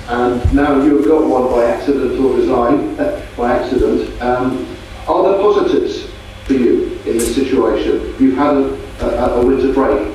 And 0.08 0.54
now 0.54 0.84
you've 0.84 1.08
got 1.08 1.26
one 1.28 1.50
by 1.50 1.66
accident 1.66 2.20
or 2.20 2.38
design, 2.38 2.96
by 3.38 3.58
accident. 3.58 4.22
Um, 4.22 4.68
are 5.08 5.24
there 5.24 5.42
positives 5.42 6.12
for 6.46 6.54
you 6.54 7.00
in 7.06 7.18
this 7.18 7.34
situation? 7.34 8.14
You've 8.20 8.38
had 8.38 8.56
a, 8.56 8.78
a, 9.02 9.42
a 9.42 9.46
winter 9.46 9.74
break. 9.74 10.13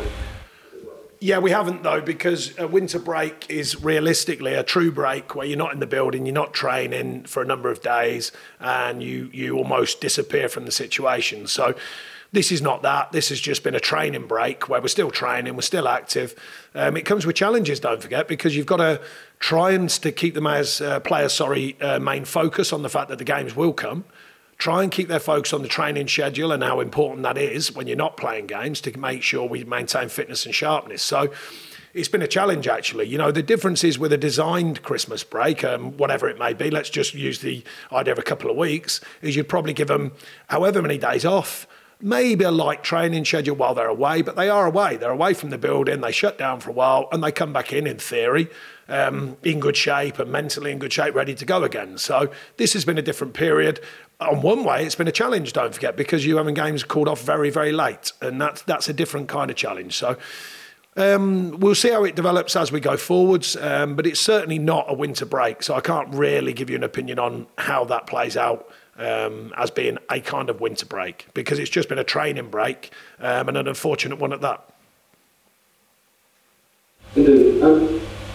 Yeah, 1.20 1.38
we 1.38 1.50
haven't 1.50 1.82
though, 1.82 2.00
because 2.00 2.56
a 2.58 2.68
winter 2.68 3.00
break 3.00 3.46
is 3.48 3.82
realistically 3.82 4.54
a 4.54 4.62
true 4.62 4.92
break 4.92 5.34
where 5.34 5.46
you're 5.46 5.58
not 5.58 5.72
in 5.72 5.80
the 5.80 5.86
building, 5.86 6.26
you're 6.26 6.34
not 6.34 6.54
training 6.54 7.24
for 7.24 7.42
a 7.42 7.46
number 7.46 7.70
of 7.70 7.82
days, 7.82 8.30
and 8.60 9.02
you 9.02 9.28
you 9.32 9.56
almost 9.56 10.00
disappear 10.00 10.48
from 10.48 10.64
the 10.64 10.70
situation. 10.70 11.48
So 11.48 11.74
this 12.30 12.52
is 12.52 12.62
not 12.62 12.82
that. 12.82 13.10
This 13.10 13.30
has 13.30 13.40
just 13.40 13.64
been 13.64 13.74
a 13.74 13.80
training 13.80 14.28
break 14.28 14.68
where 14.68 14.80
we're 14.80 14.88
still 14.88 15.10
training, 15.10 15.56
we're 15.56 15.62
still 15.62 15.88
active. 15.88 16.36
Um, 16.74 16.96
it 16.96 17.02
comes 17.02 17.26
with 17.26 17.34
challenges, 17.34 17.80
don't 17.80 18.02
forget, 18.02 18.28
because 18.28 18.54
you've 18.54 18.66
got 18.66 18.76
to 18.76 19.00
try 19.40 19.72
and 19.72 19.90
to 19.90 20.12
keep 20.12 20.34
the 20.34 20.48
as 20.48 20.80
uh, 20.80 21.00
players, 21.00 21.32
sorry, 21.32 21.76
uh, 21.80 21.98
main 21.98 22.26
focus 22.26 22.72
on 22.72 22.82
the 22.82 22.88
fact 22.88 23.08
that 23.08 23.18
the 23.18 23.24
games 23.24 23.56
will 23.56 23.72
come 23.72 24.04
try 24.58 24.82
and 24.82 24.90
keep 24.90 25.08
their 25.08 25.20
focus 25.20 25.52
on 25.52 25.62
the 25.62 25.68
training 25.68 26.08
schedule 26.08 26.50
and 26.50 26.62
how 26.62 26.80
important 26.80 27.22
that 27.22 27.38
is 27.38 27.74
when 27.74 27.86
you're 27.86 27.96
not 27.96 28.16
playing 28.16 28.46
games 28.46 28.80
to 28.80 28.98
make 28.98 29.22
sure 29.22 29.48
we 29.48 29.62
maintain 29.64 30.08
fitness 30.08 30.44
and 30.44 30.54
sharpness. 30.54 31.00
So 31.00 31.32
it's 31.94 32.08
been 32.08 32.22
a 32.22 32.28
challenge 32.28 32.66
actually. 32.66 33.06
You 33.06 33.18
know, 33.18 33.30
the 33.30 33.42
difference 33.42 33.84
is 33.84 33.98
with 33.98 34.12
a 34.12 34.18
designed 34.18 34.82
Christmas 34.82 35.22
break, 35.22 35.62
um, 35.62 35.96
whatever 35.96 36.28
it 36.28 36.38
may 36.38 36.54
be, 36.54 36.70
let's 36.70 36.90
just 36.90 37.14
use 37.14 37.38
the 37.38 37.62
idea 37.92 38.12
of 38.12 38.18
a 38.18 38.22
couple 38.22 38.50
of 38.50 38.56
weeks, 38.56 39.00
is 39.22 39.36
you'd 39.36 39.48
probably 39.48 39.72
give 39.72 39.88
them 39.88 40.12
however 40.48 40.82
many 40.82 40.98
days 40.98 41.24
off. 41.24 41.66
Maybe 42.00 42.44
a 42.44 42.52
light 42.52 42.84
training 42.84 43.24
schedule 43.24 43.56
while 43.56 43.74
they're 43.74 43.88
away, 43.88 44.22
but 44.22 44.36
they 44.36 44.48
are 44.48 44.66
away. 44.66 44.96
They're 44.96 45.10
away 45.10 45.34
from 45.34 45.50
the 45.50 45.58
building. 45.58 46.00
They 46.00 46.12
shut 46.12 46.38
down 46.38 46.60
for 46.60 46.70
a 46.70 46.72
while 46.72 47.08
and 47.10 47.24
they 47.24 47.32
come 47.32 47.52
back 47.52 47.72
in, 47.72 47.88
in 47.88 47.98
theory, 47.98 48.48
um, 48.88 49.36
in 49.42 49.58
good 49.58 49.76
shape 49.76 50.20
and 50.20 50.30
mentally 50.30 50.70
in 50.70 50.78
good 50.78 50.92
shape, 50.92 51.16
ready 51.16 51.34
to 51.34 51.44
go 51.44 51.64
again. 51.64 51.98
So 51.98 52.30
this 52.56 52.72
has 52.74 52.84
been 52.84 52.98
a 52.98 53.02
different 53.02 53.34
period 53.34 53.80
on 54.20 54.42
one 54.42 54.64
way, 54.64 54.84
it's 54.84 54.94
been 54.94 55.08
a 55.08 55.12
challenge. 55.12 55.52
Don't 55.52 55.74
forget 55.74 55.96
because 55.96 56.26
you 56.26 56.36
having 56.36 56.54
games 56.54 56.82
called 56.82 57.08
off 57.08 57.22
very, 57.22 57.50
very 57.50 57.72
late, 57.72 58.12
and 58.20 58.40
that's 58.40 58.62
that's 58.62 58.88
a 58.88 58.92
different 58.92 59.28
kind 59.28 59.50
of 59.50 59.56
challenge. 59.56 59.96
So. 59.96 60.16
Um, 60.96 61.60
we'll 61.60 61.76
see 61.76 61.90
how 61.90 62.02
it 62.02 62.16
develops 62.16 62.56
as 62.56 62.72
we 62.72 62.80
go 62.80 62.96
forwards, 62.96 63.54
um, 63.54 63.94
but 63.94 64.04
it's 64.04 64.18
certainly 64.18 64.58
not 64.58 64.86
a 64.88 64.94
winter 64.94 65.24
break, 65.24 65.62
so 65.62 65.76
I 65.76 65.80
can't 65.80 66.12
really 66.12 66.52
give 66.52 66.70
you 66.70 66.74
an 66.74 66.82
opinion 66.82 67.20
on 67.20 67.46
how 67.56 67.84
that 67.84 68.08
plays 68.08 68.36
out 68.36 68.68
um, 68.96 69.54
as 69.56 69.70
being 69.70 69.98
a 70.10 70.20
kind 70.20 70.50
of 70.50 70.60
winter 70.60 70.86
break 70.86 71.28
because 71.34 71.60
it's 71.60 71.70
just 71.70 71.88
been 71.88 72.00
a 72.00 72.04
training 72.04 72.50
break 72.50 72.90
um, 73.20 73.48
and 73.48 73.56
an 73.56 73.68
unfortunate 73.68 74.18
one 74.18 74.32
at 74.32 74.40
that. 74.40 74.68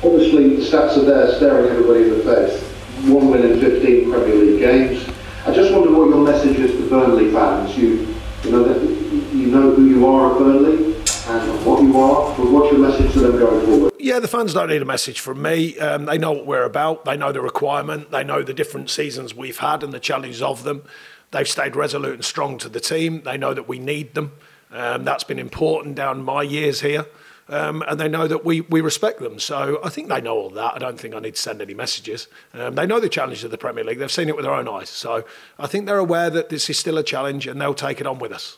Obviously, 0.01 0.55
the 0.55 0.61
stats 0.61 0.95
are 0.97 1.03
there 1.03 1.35
staring 1.35 1.69
everybody 1.69 2.03
in 2.03 2.09
the 2.11 2.23
face. 2.23 2.63
One 3.09 3.29
win 3.29 3.43
in 3.43 3.59
15 3.59 4.09
Premier 4.09 4.35
League 4.35 4.59
games. 4.59 5.12
I 5.45 5.53
just 5.53 5.73
wonder 5.73 5.91
what 5.91 6.07
your 6.07 6.23
message 6.23 6.57
is 6.57 6.71
to 6.71 6.89
Burnley 6.89 7.29
fans. 7.31 7.77
You, 7.77 8.15
you 8.45 8.51
know 8.51 8.63
that 8.63 8.81
you 8.81 9.47
know 9.47 9.73
who 9.73 9.85
you 9.87 10.07
are 10.07 10.31
at 10.31 10.37
Burnley 10.37 10.95
and 10.95 11.65
what 11.65 11.83
you 11.83 11.99
are. 11.99 12.33
But 12.37 12.49
what's 12.49 12.71
your 12.71 12.79
message 12.79 13.11
to 13.11 13.19
them 13.19 13.37
going 13.37 13.65
forward? 13.65 13.93
Yeah, 13.99 14.19
the 14.19 14.29
fans 14.29 14.53
don't 14.53 14.69
need 14.69 14.81
a 14.81 14.85
message 14.85 15.19
from 15.19 15.41
me. 15.41 15.77
Um, 15.79 16.05
they 16.05 16.17
know 16.17 16.31
what 16.31 16.45
we're 16.45 16.63
about. 16.63 17.03
They 17.03 17.17
know 17.17 17.33
the 17.33 17.41
requirement. 17.41 18.09
They 18.11 18.23
know 18.23 18.41
the 18.41 18.53
different 18.53 18.89
seasons 18.89 19.35
we've 19.35 19.57
had 19.57 19.83
and 19.83 19.91
the 19.91 19.99
challenges 19.99 20.41
of 20.41 20.63
them. 20.63 20.83
They've 21.31 21.47
stayed 21.47 21.75
resolute 21.75 22.13
and 22.13 22.23
strong 22.23 22.57
to 22.59 22.69
the 22.69 22.79
team. 22.79 23.23
They 23.23 23.37
know 23.37 23.53
that 23.53 23.67
we 23.67 23.79
need 23.79 24.13
them. 24.13 24.31
Um, 24.71 25.03
that's 25.03 25.25
been 25.25 25.39
important 25.39 25.95
down 25.95 26.23
my 26.23 26.43
years 26.43 26.79
here. 26.79 27.05
Um, 27.53 27.83
and 27.87 27.99
they 27.99 28.09
know 28.09 28.27
that 28.27 28.43
we, 28.43 28.61
we 28.61 28.81
respect 28.81 29.19
them. 29.19 29.37
So 29.37 29.79
I 29.83 29.89
think 29.89 30.07
they 30.07 30.19
know 30.19 30.35
all 30.35 30.49
that. 30.49 30.73
I 30.73 30.79
don't 30.79 30.99
think 30.99 31.13
I 31.13 31.19
need 31.19 31.35
to 31.35 31.41
send 31.41 31.61
any 31.61 31.75
messages. 31.75 32.27
Um, 32.55 32.73
they 32.73 32.87
know 32.87 32.99
the 32.99 33.07
challenge 33.07 33.43
of 33.43 33.51
the 33.51 33.59
Premier 33.59 33.83
League. 33.83 33.99
They've 33.99 34.11
seen 34.11 34.27
it 34.27 34.35
with 34.35 34.45
their 34.45 34.55
own 34.55 34.67
eyes. 34.67 34.89
So 34.89 35.23
I 35.59 35.67
think 35.67 35.85
they're 35.85 35.99
aware 35.99 36.31
that 36.31 36.49
this 36.49 36.67
is 36.71 36.79
still 36.79 36.97
a 36.97 37.03
challenge 37.03 37.45
and 37.45 37.61
they'll 37.61 37.75
take 37.75 38.01
it 38.01 38.07
on 38.07 38.17
with 38.17 38.31
us. 38.31 38.57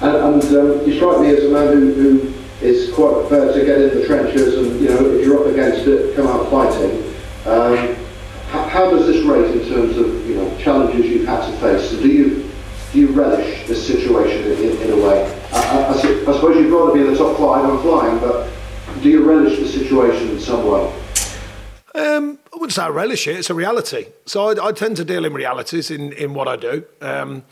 And, 0.00 0.14
and 0.14 0.44
um, 0.44 0.86
you 0.86 0.94
strike 0.94 1.20
me 1.20 1.30
as 1.30 1.42
a 1.42 1.50
man 1.50 1.72
who, 1.72 1.92
who 1.94 2.32
is 2.64 2.94
quite 2.94 3.22
prepared 3.22 3.52
to 3.54 3.64
get 3.64 3.80
in 3.80 3.98
the 3.98 4.06
trenches 4.06 4.54
and, 4.54 4.80
you 4.80 4.88
know, 4.90 5.04
if 5.04 5.26
you're 5.26 5.40
up 5.40 5.52
against 5.52 5.88
it, 5.88 6.14
come 6.14 6.28
out 6.28 6.48
fighting. 6.48 7.12
Um, 7.44 7.96
how, 8.50 8.62
how 8.68 8.90
does 8.90 9.08
this 9.08 9.24
rate 9.24 9.50
in 9.50 9.68
terms 9.68 9.96
of, 9.96 10.24
you 10.28 10.36
know, 10.36 10.56
challenges 10.58 11.06
you've 11.06 11.26
had 11.26 11.44
to 11.50 11.56
face? 11.58 11.90
So 11.90 12.00
do 12.00 12.08
you, 12.08 12.48
do 12.92 13.00
you 13.00 13.08
relish 13.08 13.66
this 13.66 13.84
situation 13.84 14.44
in, 14.44 14.80
in 14.82 14.92
a 14.92 15.04
way? 15.04 15.35
I, 15.56 15.88
I, 15.88 15.96
suppose 16.00 16.56
you'd 16.56 16.72
rather 16.72 16.92
be 16.92 17.00
in 17.00 17.12
the 17.12 17.18
top 17.18 17.36
five 17.38 17.68
and 17.68 17.80
flying, 17.80 18.18
but 18.18 18.48
do 19.02 19.08
you 19.08 19.24
relish 19.24 19.58
the 19.58 19.66
situation 19.66 20.28
in 20.30 20.40
some 20.40 20.66
way? 20.66 20.92
Um, 21.94 22.38
I 22.52 22.56
wouldn't 22.56 22.72
say 22.72 22.82
I 22.82 22.88
relish 22.88 23.26
it. 23.26 23.36
It's 23.36 23.50
a 23.50 23.54
reality. 23.54 24.06
So 24.26 24.50
I, 24.50 24.68
I 24.68 24.72
tend 24.72 24.96
to 24.98 25.04
deal 25.04 25.24
in 25.24 25.32
realities 25.32 25.90
in, 25.90 26.12
in 26.12 26.34
what 26.34 26.46
I 26.46 26.56
do. 26.56 26.84
Um, 27.00 27.44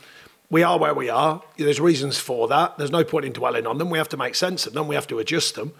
we 0.49 0.61
are 0.61 0.77
where 0.77 0.93
we 0.93 1.09
are. 1.09 1.41
There's 1.57 1.79
reasons 1.79 2.19
for 2.19 2.47
that. 2.49 2.77
There's 2.77 2.91
no 2.91 3.03
point 3.03 3.25
in 3.25 3.33
dwelling 3.33 3.65
on 3.65 3.79
them. 3.79 3.89
We 3.89 3.97
have 3.97 4.09
to 4.09 4.17
make 4.17 4.35
sense 4.35 4.67
of 4.67 4.73
them. 4.73 4.87
We 4.87 4.95
have 4.95 5.07
to 5.07 5.19
adjust 5.19 5.55
them. 5.55 5.73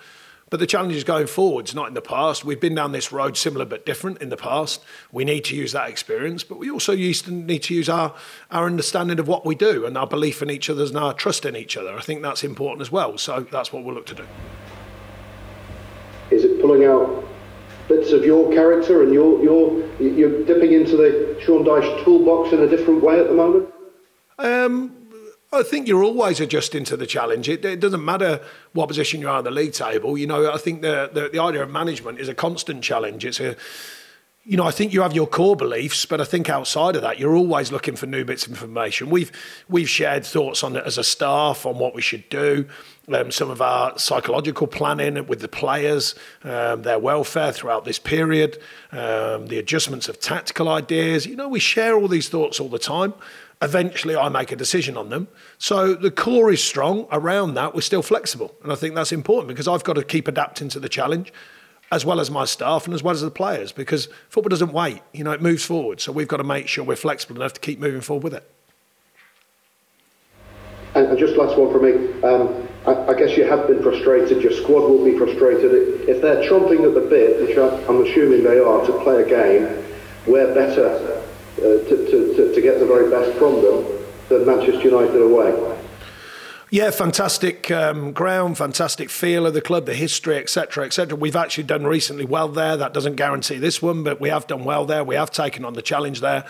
But 0.51 0.59
the 0.59 0.67
challenge 0.67 0.93
is 0.93 1.03
going 1.03 1.25
forwards, 1.25 1.73
not 1.73 1.87
in 1.87 1.95
the 1.95 2.01
past. 2.01 2.45
We've 2.45 2.59
been 2.59 2.75
down 2.75 2.91
this 2.91 3.11
road 3.11 3.35
similar 3.35 3.65
but 3.65 3.83
different 3.83 4.21
in 4.21 4.29
the 4.29 4.37
past. 4.37 4.83
We 5.11 5.25
need 5.25 5.43
to 5.45 5.55
use 5.55 5.71
that 5.71 5.89
experience, 5.89 6.43
but 6.43 6.59
we 6.59 6.69
also 6.69 6.93
used 6.93 7.25
to 7.25 7.31
need 7.31 7.63
to 7.63 7.73
use 7.73 7.89
our, 7.89 8.13
our 8.51 8.67
understanding 8.67 9.19
of 9.19 9.27
what 9.27 9.43
we 9.43 9.55
do 9.55 9.87
and 9.87 9.97
our 9.97 10.05
belief 10.05 10.43
in 10.43 10.51
each 10.51 10.69
other 10.69 10.83
and 10.83 10.97
our 10.97 11.13
trust 11.15 11.45
in 11.45 11.55
each 11.55 11.75
other. 11.75 11.97
I 11.97 12.01
think 12.01 12.21
that's 12.21 12.43
important 12.43 12.81
as 12.81 12.91
well. 12.91 13.17
So 13.17 13.47
that's 13.51 13.73
what 13.73 13.83
we'll 13.83 13.95
look 13.95 14.05
to 14.05 14.15
do. 14.15 14.27
Is 16.29 16.43
it 16.43 16.61
pulling 16.61 16.85
out 16.85 17.27
bits 17.87 18.11
of 18.11 18.23
your 18.23 18.51
character 18.53 19.01
and 19.01 19.11
you're, 19.11 19.43
you're, 19.43 19.99
you're 19.99 20.45
dipping 20.45 20.73
into 20.73 20.95
the 20.95 21.39
Sean 21.41 21.63
Dyche 21.63 22.03
toolbox 22.03 22.53
in 22.53 22.61
a 22.61 22.67
different 22.67 23.03
way 23.03 23.19
at 23.19 23.27
the 23.27 23.33
moment? 23.33 23.73
Um, 24.37 25.04
I 25.55 25.63
think 25.63 25.87
you're 25.87 26.03
always 26.03 26.39
adjusting 26.39 26.83
to 26.85 26.97
the 26.97 27.07
challenge. 27.07 27.47
It, 27.47 27.63
it, 27.63 27.79
doesn't 27.79 28.03
matter 28.03 28.41
what 28.73 28.87
position 28.87 29.21
you 29.21 29.29
are 29.29 29.37
on 29.37 29.43
the 29.43 29.51
league 29.51 29.73
table. 29.73 30.17
You 30.17 30.27
know, 30.27 30.51
I 30.51 30.57
think 30.57 30.81
the, 30.81 31.09
the, 31.13 31.29
the 31.29 31.39
idea 31.39 31.63
of 31.63 31.69
management 31.69 32.19
is 32.19 32.27
a 32.27 32.35
constant 32.35 32.83
challenge. 32.83 33.25
It's 33.25 33.39
a, 33.39 33.55
you 34.47 34.57
know, 34.57 34.65
I 34.65 34.71
think 34.71 34.93
you 34.93 35.01
have 35.01 35.13
your 35.13 35.25
core 35.25 35.55
beliefs, 35.55 36.05
but 36.05 36.21
I 36.21 36.23
think 36.23 36.49
outside 36.49 36.95
of 36.95 37.01
that, 37.01 37.17
you're 37.17 37.35
always 37.35 37.71
looking 37.71 37.95
for 37.95 38.05
new 38.05 38.23
bits 38.23 38.45
of 38.45 38.51
information. 38.51 39.09
We've 39.09 39.31
we've 39.67 39.89
shared 39.89 40.23
thoughts 40.23 40.63
on 40.63 40.75
it 40.75 40.83
as 40.85 40.99
a 40.99 41.03
staff 41.03 41.65
on 41.65 41.79
what 41.79 41.95
we 41.95 42.01
should 42.03 42.29
do, 42.29 42.67
um, 43.11 43.31
some 43.31 43.49
of 43.49 43.59
our 43.59 43.97
psychological 43.97 44.67
planning 44.67 45.25
with 45.25 45.39
the 45.39 45.47
players, 45.47 46.13
um, 46.43 46.83
their 46.83 46.99
welfare 46.99 47.51
throughout 47.51 47.85
this 47.85 47.97
period, 47.97 48.59
um, 48.91 49.47
the 49.47 49.57
adjustments 49.57 50.07
of 50.07 50.19
tactical 50.19 50.69
ideas. 50.69 51.25
You 51.25 51.35
know, 51.35 51.49
we 51.49 51.59
share 51.59 51.95
all 51.95 52.07
these 52.07 52.29
thoughts 52.29 52.59
all 52.59 52.69
the 52.69 52.77
time 52.77 53.15
eventually 53.61 54.15
I 54.15 54.29
make 54.29 54.51
a 54.51 54.55
decision 54.55 54.97
on 54.97 55.09
them. 55.09 55.27
So 55.57 55.93
the 55.93 56.11
core 56.11 56.51
is 56.51 56.63
strong. 56.63 57.07
Around 57.11 57.55
that, 57.55 57.73
we're 57.73 57.81
still 57.81 58.01
flexible. 58.01 58.53
And 58.63 58.71
I 58.71 58.75
think 58.75 58.95
that's 58.95 59.11
important 59.11 59.47
because 59.49 59.67
I've 59.67 59.83
got 59.83 59.93
to 59.93 60.03
keep 60.03 60.27
adapting 60.27 60.69
to 60.69 60.79
the 60.79 60.89
challenge 60.89 61.31
as 61.91 62.03
well 62.03 62.19
as 62.19 62.31
my 62.31 62.45
staff 62.45 62.85
and 62.85 62.93
as 62.93 63.03
well 63.03 63.13
as 63.13 63.21
the 63.21 63.31
players 63.31 63.71
because 63.71 64.07
football 64.29 64.49
doesn't 64.49 64.73
wait. 64.73 65.01
You 65.13 65.23
know, 65.23 65.31
it 65.31 65.41
moves 65.41 65.63
forward. 65.63 66.01
So 66.01 66.11
we've 66.11 66.27
got 66.27 66.37
to 66.37 66.43
make 66.43 66.67
sure 66.67 66.83
we're 66.83 66.95
flexible 66.95 67.35
enough 67.35 67.53
to 67.53 67.61
keep 67.61 67.79
moving 67.79 68.01
forward 68.01 68.23
with 68.23 68.33
it. 68.33 68.51
And 70.95 71.17
just 71.17 71.35
last 71.35 71.57
one 71.57 71.71
from 71.71 71.83
me. 71.83 72.21
Um, 72.23 72.67
I, 72.87 73.11
I, 73.11 73.13
guess 73.19 73.35
you 73.35 73.43
have 73.43 73.67
been 73.67 73.83
frustrated. 73.83 74.41
Your 74.41 74.53
squad 74.53 74.87
will 74.87 75.03
be 75.03 75.17
frustrated 75.17 75.73
if 76.07 76.21
they're 76.21 76.49
chomping 76.49 76.87
at 76.87 76.93
the 76.93 77.01
bit, 77.01 77.41
which 77.41 77.57
I'm 77.57 78.01
assuming 78.01 78.43
they 78.43 78.59
are, 78.59 78.85
to 78.85 79.03
play 79.03 79.21
a 79.21 79.27
game. 79.27 79.63
Where 80.25 80.53
better 80.53 81.14
to, 81.55 82.35
to, 82.35 82.53
to 82.53 82.61
get 82.61 82.79
the 82.79 82.85
very 82.85 83.09
best 83.09 83.37
from 83.37 83.61
them 83.61 83.85
than 84.29 84.45
Manchester 84.45 84.81
United 84.81 85.21
away. 85.21 85.75
Yeah, 86.71 86.91
fantastic 86.91 87.69
um, 87.71 88.11
ground, 88.11 88.57
fantastic 88.57 89.09
feel 89.09 89.45
of 89.45 89.53
the 89.53 89.61
club, 89.61 89.85
the 89.85 89.93
history, 89.93 90.37
etc., 90.37 90.85
etc. 90.85 91.17
We've 91.17 91.35
actually 91.35 91.65
done 91.65 91.85
recently 91.85 92.25
well 92.25 92.49
there. 92.49 92.75
That 92.75 92.93
doesn't 92.93 93.15
guarantee 93.15 93.59
this 93.59 93.81
one, 93.81 94.03
but 94.03 94.19
we 94.19 94.29
have 94.29 94.47
done 94.47 94.63
well 94.63 94.85
there. 94.85 95.03
We 95.03 95.15
have 95.15 95.31
taken 95.31 95.63
on 95.63 95.73
the 95.73 95.81
challenge 95.81 96.21
there. 96.21 96.45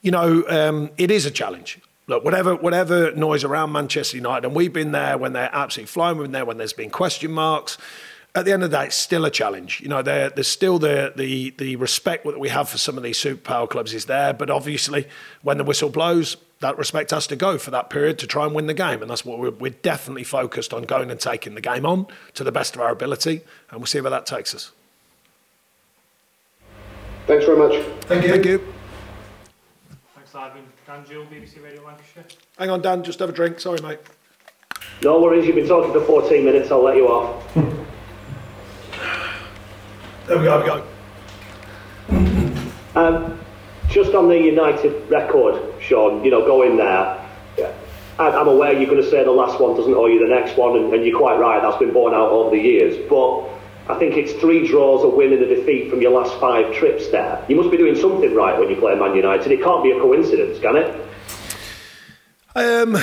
You 0.00 0.12
know, 0.12 0.44
um, 0.48 0.90
it 0.96 1.10
is 1.10 1.26
a 1.26 1.30
challenge. 1.30 1.80
Look, 2.06 2.24
whatever 2.24 2.56
whatever 2.56 3.12
noise 3.12 3.44
around 3.44 3.72
Manchester 3.72 4.16
United, 4.16 4.46
and 4.46 4.54
we've 4.56 4.72
been 4.72 4.92
there 4.92 5.18
when 5.18 5.32
they're 5.32 5.50
absolutely 5.52 5.88
flying. 5.88 6.18
We've 6.18 6.24
been 6.24 6.32
there 6.32 6.44
when 6.44 6.58
there's 6.58 6.72
been 6.72 6.90
question 6.90 7.32
marks 7.32 7.78
at 8.34 8.46
the 8.46 8.52
end 8.52 8.62
of 8.62 8.70
the 8.70 8.78
day, 8.78 8.86
it's 8.86 8.96
still 8.96 9.24
a 9.24 9.30
challenge. 9.30 9.80
You 9.80 9.88
know, 9.88 10.00
there's 10.00 10.48
still 10.48 10.78
the, 10.78 11.12
the, 11.14 11.50
the 11.58 11.76
respect 11.76 12.24
that 12.24 12.40
we 12.40 12.48
have 12.48 12.68
for 12.68 12.78
some 12.78 12.96
of 12.96 13.02
these 13.02 13.18
superpower 13.18 13.68
clubs 13.68 13.92
is 13.92 14.06
there. 14.06 14.32
But 14.32 14.48
obviously, 14.48 15.06
when 15.42 15.58
the 15.58 15.64
whistle 15.64 15.90
blows, 15.90 16.38
that 16.60 16.78
respect 16.78 17.10
has 17.10 17.26
to 17.26 17.36
go 17.36 17.58
for 17.58 17.70
that 17.72 17.90
period 17.90 18.18
to 18.20 18.26
try 18.26 18.46
and 18.46 18.54
win 18.54 18.66
the 18.66 18.74
game. 18.74 19.02
And 19.02 19.10
that's 19.10 19.24
what 19.24 19.38
we're, 19.38 19.50
we're 19.50 19.70
definitely 19.70 20.24
focused 20.24 20.72
on 20.72 20.84
going 20.84 21.10
and 21.10 21.20
taking 21.20 21.54
the 21.54 21.60
game 21.60 21.84
on 21.84 22.06
to 22.34 22.42
the 22.42 22.52
best 22.52 22.74
of 22.74 22.80
our 22.80 22.90
ability. 22.90 23.42
And 23.70 23.80
we'll 23.80 23.86
see 23.86 24.00
where 24.00 24.10
that 24.10 24.24
takes 24.24 24.54
us. 24.54 24.72
Thanks 27.26 27.44
very 27.44 27.58
much. 27.58 27.84
Thank 28.02 28.24
you. 28.24 28.30
Thank 28.30 28.46
you. 28.46 28.74
Thanks, 30.14 30.34
Ivan. 30.34 30.62
Dan 30.86 31.04
Jewell, 31.04 31.26
BBC 31.26 31.62
Radio 31.62 31.84
Lancashire. 31.84 32.24
Hang 32.58 32.70
on, 32.70 32.80
Dan, 32.80 33.02
just 33.02 33.18
have 33.18 33.28
a 33.28 33.32
drink. 33.32 33.60
Sorry, 33.60 33.80
mate. 33.82 33.98
No 35.02 35.20
worries, 35.20 35.46
you've 35.46 35.56
been 35.56 35.68
talking 35.68 35.92
for 35.92 36.00
14 36.00 36.44
minutes, 36.44 36.70
I'll 36.70 36.82
let 36.82 36.96
you 36.96 37.08
off. 37.08 37.56
there 40.26 40.38
we 40.38 40.44
go, 40.44 40.60
we 40.60 40.66
go. 40.66 40.84
Um, 42.94 43.40
just 43.88 44.14
on 44.14 44.28
the 44.28 44.38
United 44.38 45.10
record, 45.10 45.60
Sean, 45.80 46.24
you 46.24 46.30
know, 46.30 46.44
going 46.46 46.76
there, 46.76 47.18
I'm 48.18 48.48
aware 48.48 48.72
you're 48.72 48.90
going 48.90 49.02
to 49.02 49.10
say 49.10 49.24
the 49.24 49.30
last 49.30 49.60
one 49.60 49.76
doesn't 49.76 49.94
owe 49.94 50.06
you 50.06 50.18
the 50.20 50.32
next 50.32 50.56
one, 50.56 50.76
and, 50.76 50.92
and 50.92 51.04
you're 51.04 51.18
quite 51.18 51.38
right, 51.38 51.62
that's 51.62 51.78
been 51.78 51.92
borne 51.92 52.14
out 52.14 52.30
over 52.30 52.50
the 52.50 52.62
years. 52.62 52.96
But 53.08 53.48
I 53.88 53.98
think 53.98 54.16
it's 54.16 54.32
three 54.34 54.66
draws, 54.66 55.02
a 55.02 55.08
win, 55.08 55.32
and 55.32 55.42
a 55.42 55.46
defeat 55.46 55.90
from 55.90 56.00
your 56.00 56.12
last 56.12 56.38
five 56.38 56.74
trips 56.74 57.08
there. 57.08 57.44
You 57.48 57.56
must 57.56 57.70
be 57.70 57.76
doing 57.76 57.96
something 57.96 58.34
right 58.34 58.58
when 58.58 58.68
you 58.68 58.76
play 58.76 58.94
Man 58.94 59.16
United. 59.16 59.50
It 59.50 59.62
can't 59.62 59.82
be 59.82 59.90
a 59.90 60.00
coincidence, 60.00 60.58
can 60.60 60.76
it? 60.76 61.08
Um, 62.54 62.98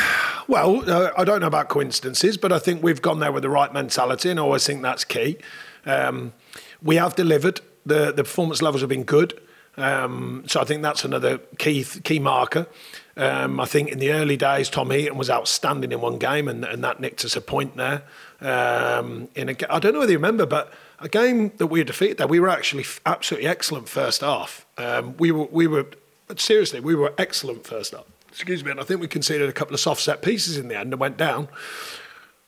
well, 0.47 0.89
uh, 0.89 1.11
I 1.17 1.23
don't 1.23 1.41
know 1.41 1.47
about 1.47 1.69
coincidences, 1.69 2.37
but 2.37 2.51
I 2.51 2.59
think 2.59 2.83
we've 2.83 3.01
gone 3.01 3.19
there 3.19 3.31
with 3.31 3.43
the 3.43 3.49
right 3.49 3.73
mentality, 3.73 4.29
and 4.29 4.39
I 4.39 4.43
always 4.43 4.65
think 4.65 4.83
that's 4.83 5.03
key. 5.03 5.37
Um, 5.85 6.33
we 6.81 6.95
have 6.95 7.15
delivered. 7.15 7.61
The, 7.85 8.11
the 8.11 8.23
performance 8.23 8.61
levels 8.61 8.81
have 8.81 8.89
been 8.89 9.03
good. 9.03 9.39
Um, 9.77 10.43
so 10.47 10.59
I 10.59 10.65
think 10.65 10.81
that's 10.83 11.05
another 11.05 11.37
key 11.57 11.83
key 11.83 12.19
marker. 12.19 12.67
Um, 13.15 13.59
I 13.59 13.65
think 13.65 13.89
in 13.89 13.99
the 13.99 14.11
early 14.11 14.37
days, 14.37 14.69
Tom 14.69 14.91
Heaton 14.91 15.17
was 15.17 15.29
outstanding 15.29 15.91
in 15.91 16.01
one 16.01 16.17
game, 16.17 16.47
and, 16.47 16.63
and 16.63 16.83
that 16.83 16.99
nicked 16.99 17.25
us 17.25 17.35
a 17.35 17.41
point 17.41 17.75
there. 17.77 18.03
Um, 18.41 19.29
in 19.35 19.49
a, 19.49 19.55
I 19.69 19.79
don't 19.79 19.93
know 19.93 19.99
whether 19.99 20.11
you 20.11 20.17
remember, 20.17 20.45
but 20.45 20.73
a 20.99 21.09
game 21.09 21.51
that 21.57 21.67
we 21.67 21.83
defeated 21.83 22.17
there, 22.17 22.27
we 22.27 22.39
were 22.39 22.49
actually 22.49 22.85
absolutely 23.05 23.47
excellent 23.47 23.89
first 23.89 24.21
half. 24.21 24.65
Um, 24.77 25.15
we 25.17 25.31
were 25.31 25.45
we 25.45 25.67
were 25.67 25.87
seriously 26.35 26.79
we 26.79 26.95
were 26.95 27.13
excellent 27.17 27.65
first 27.65 27.91
half. 27.91 28.05
Excuse 28.29 28.63
me, 28.63 28.71
and 28.71 28.79
I 28.79 28.83
think 28.83 29.01
we 29.01 29.07
conceded 29.07 29.49
a 29.49 29.53
couple 29.53 29.73
of 29.73 29.79
soft 29.79 30.01
set 30.01 30.21
pieces 30.21 30.57
in 30.57 30.67
the 30.67 30.77
end 30.77 30.93
and 30.93 30.99
went 30.99 31.17
down. 31.17 31.47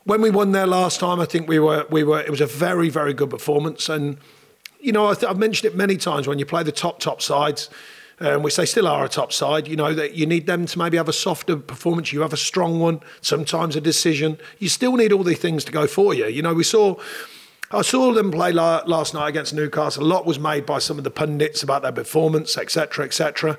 When 0.04 0.22
we 0.22 0.32
won 0.32 0.52
there 0.52 0.68
last 0.68 1.00
time, 1.00 1.20
I 1.20 1.26
think 1.26 1.48
we 1.48 1.60
were 1.60 1.86
we 1.90 2.04
were 2.04 2.22
it 2.22 2.30
was 2.30 2.42
a 2.42 2.48
very 2.48 2.90
very 2.90 3.14
good 3.14 3.30
performance, 3.30 3.90
and 3.90 4.18
you 4.80 4.92
know 4.92 5.08
I 5.08 5.16
I've 5.28 5.38
mentioned 5.38 5.72
it 5.72 5.78
many 5.78 5.98
times 5.98 6.28
when 6.28 6.40
you 6.40 6.46
play 6.46 6.64
the 6.64 6.72
top 6.72 7.00
top 7.00 7.22
sides 7.22 7.70
um, 8.22 8.44
which 8.44 8.56
they 8.56 8.66
still 8.66 8.88
are 8.88 9.04
a 9.04 9.10
top 9.10 9.34
side. 9.34 9.68
You 9.68 9.76
know 9.76 9.94
that 9.94 10.14
you 10.14 10.26
need 10.26 10.46
them 10.46 10.66
to 10.68 10.80
maybe 10.80 10.98
have 10.98 11.10
a 11.10 11.14
softer 11.14 11.58
performance. 11.58 12.14
You 12.14 12.22
have 12.22 12.34
a 12.34 12.38
strong 12.38 12.80
one, 12.80 13.02
sometimes 13.22 13.76
a 13.76 13.82
decision. 13.82 14.38
You 14.60 14.70
still 14.70 14.96
need 14.96 15.12
all 15.12 15.24
these 15.24 15.40
things 15.40 15.66
to 15.66 15.72
go 15.72 15.88
for 15.88 16.14
you. 16.14 16.28
You 16.28 16.42
know, 16.42 16.54
we 16.54 16.64
saw. 16.64 16.96
I 17.74 17.84
saw 17.84 18.12
them 18.12 18.32
play 18.32 18.52
last 18.52 19.14
night 19.14 19.30
against 19.30 19.54
Newcastle. 19.54 20.04
A 20.04 20.06
lot 20.06 20.26
was 20.26 20.38
made 20.38 20.66
by 20.66 20.80
some 20.80 20.98
of 20.98 21.06
the 21.06 21.10
pundits 21.10 21.64
about 21.64 21.84
their 21.84 21.94
performance, 21.94 22.58
etc., 22.58 23.06
etc. 23.06 23.58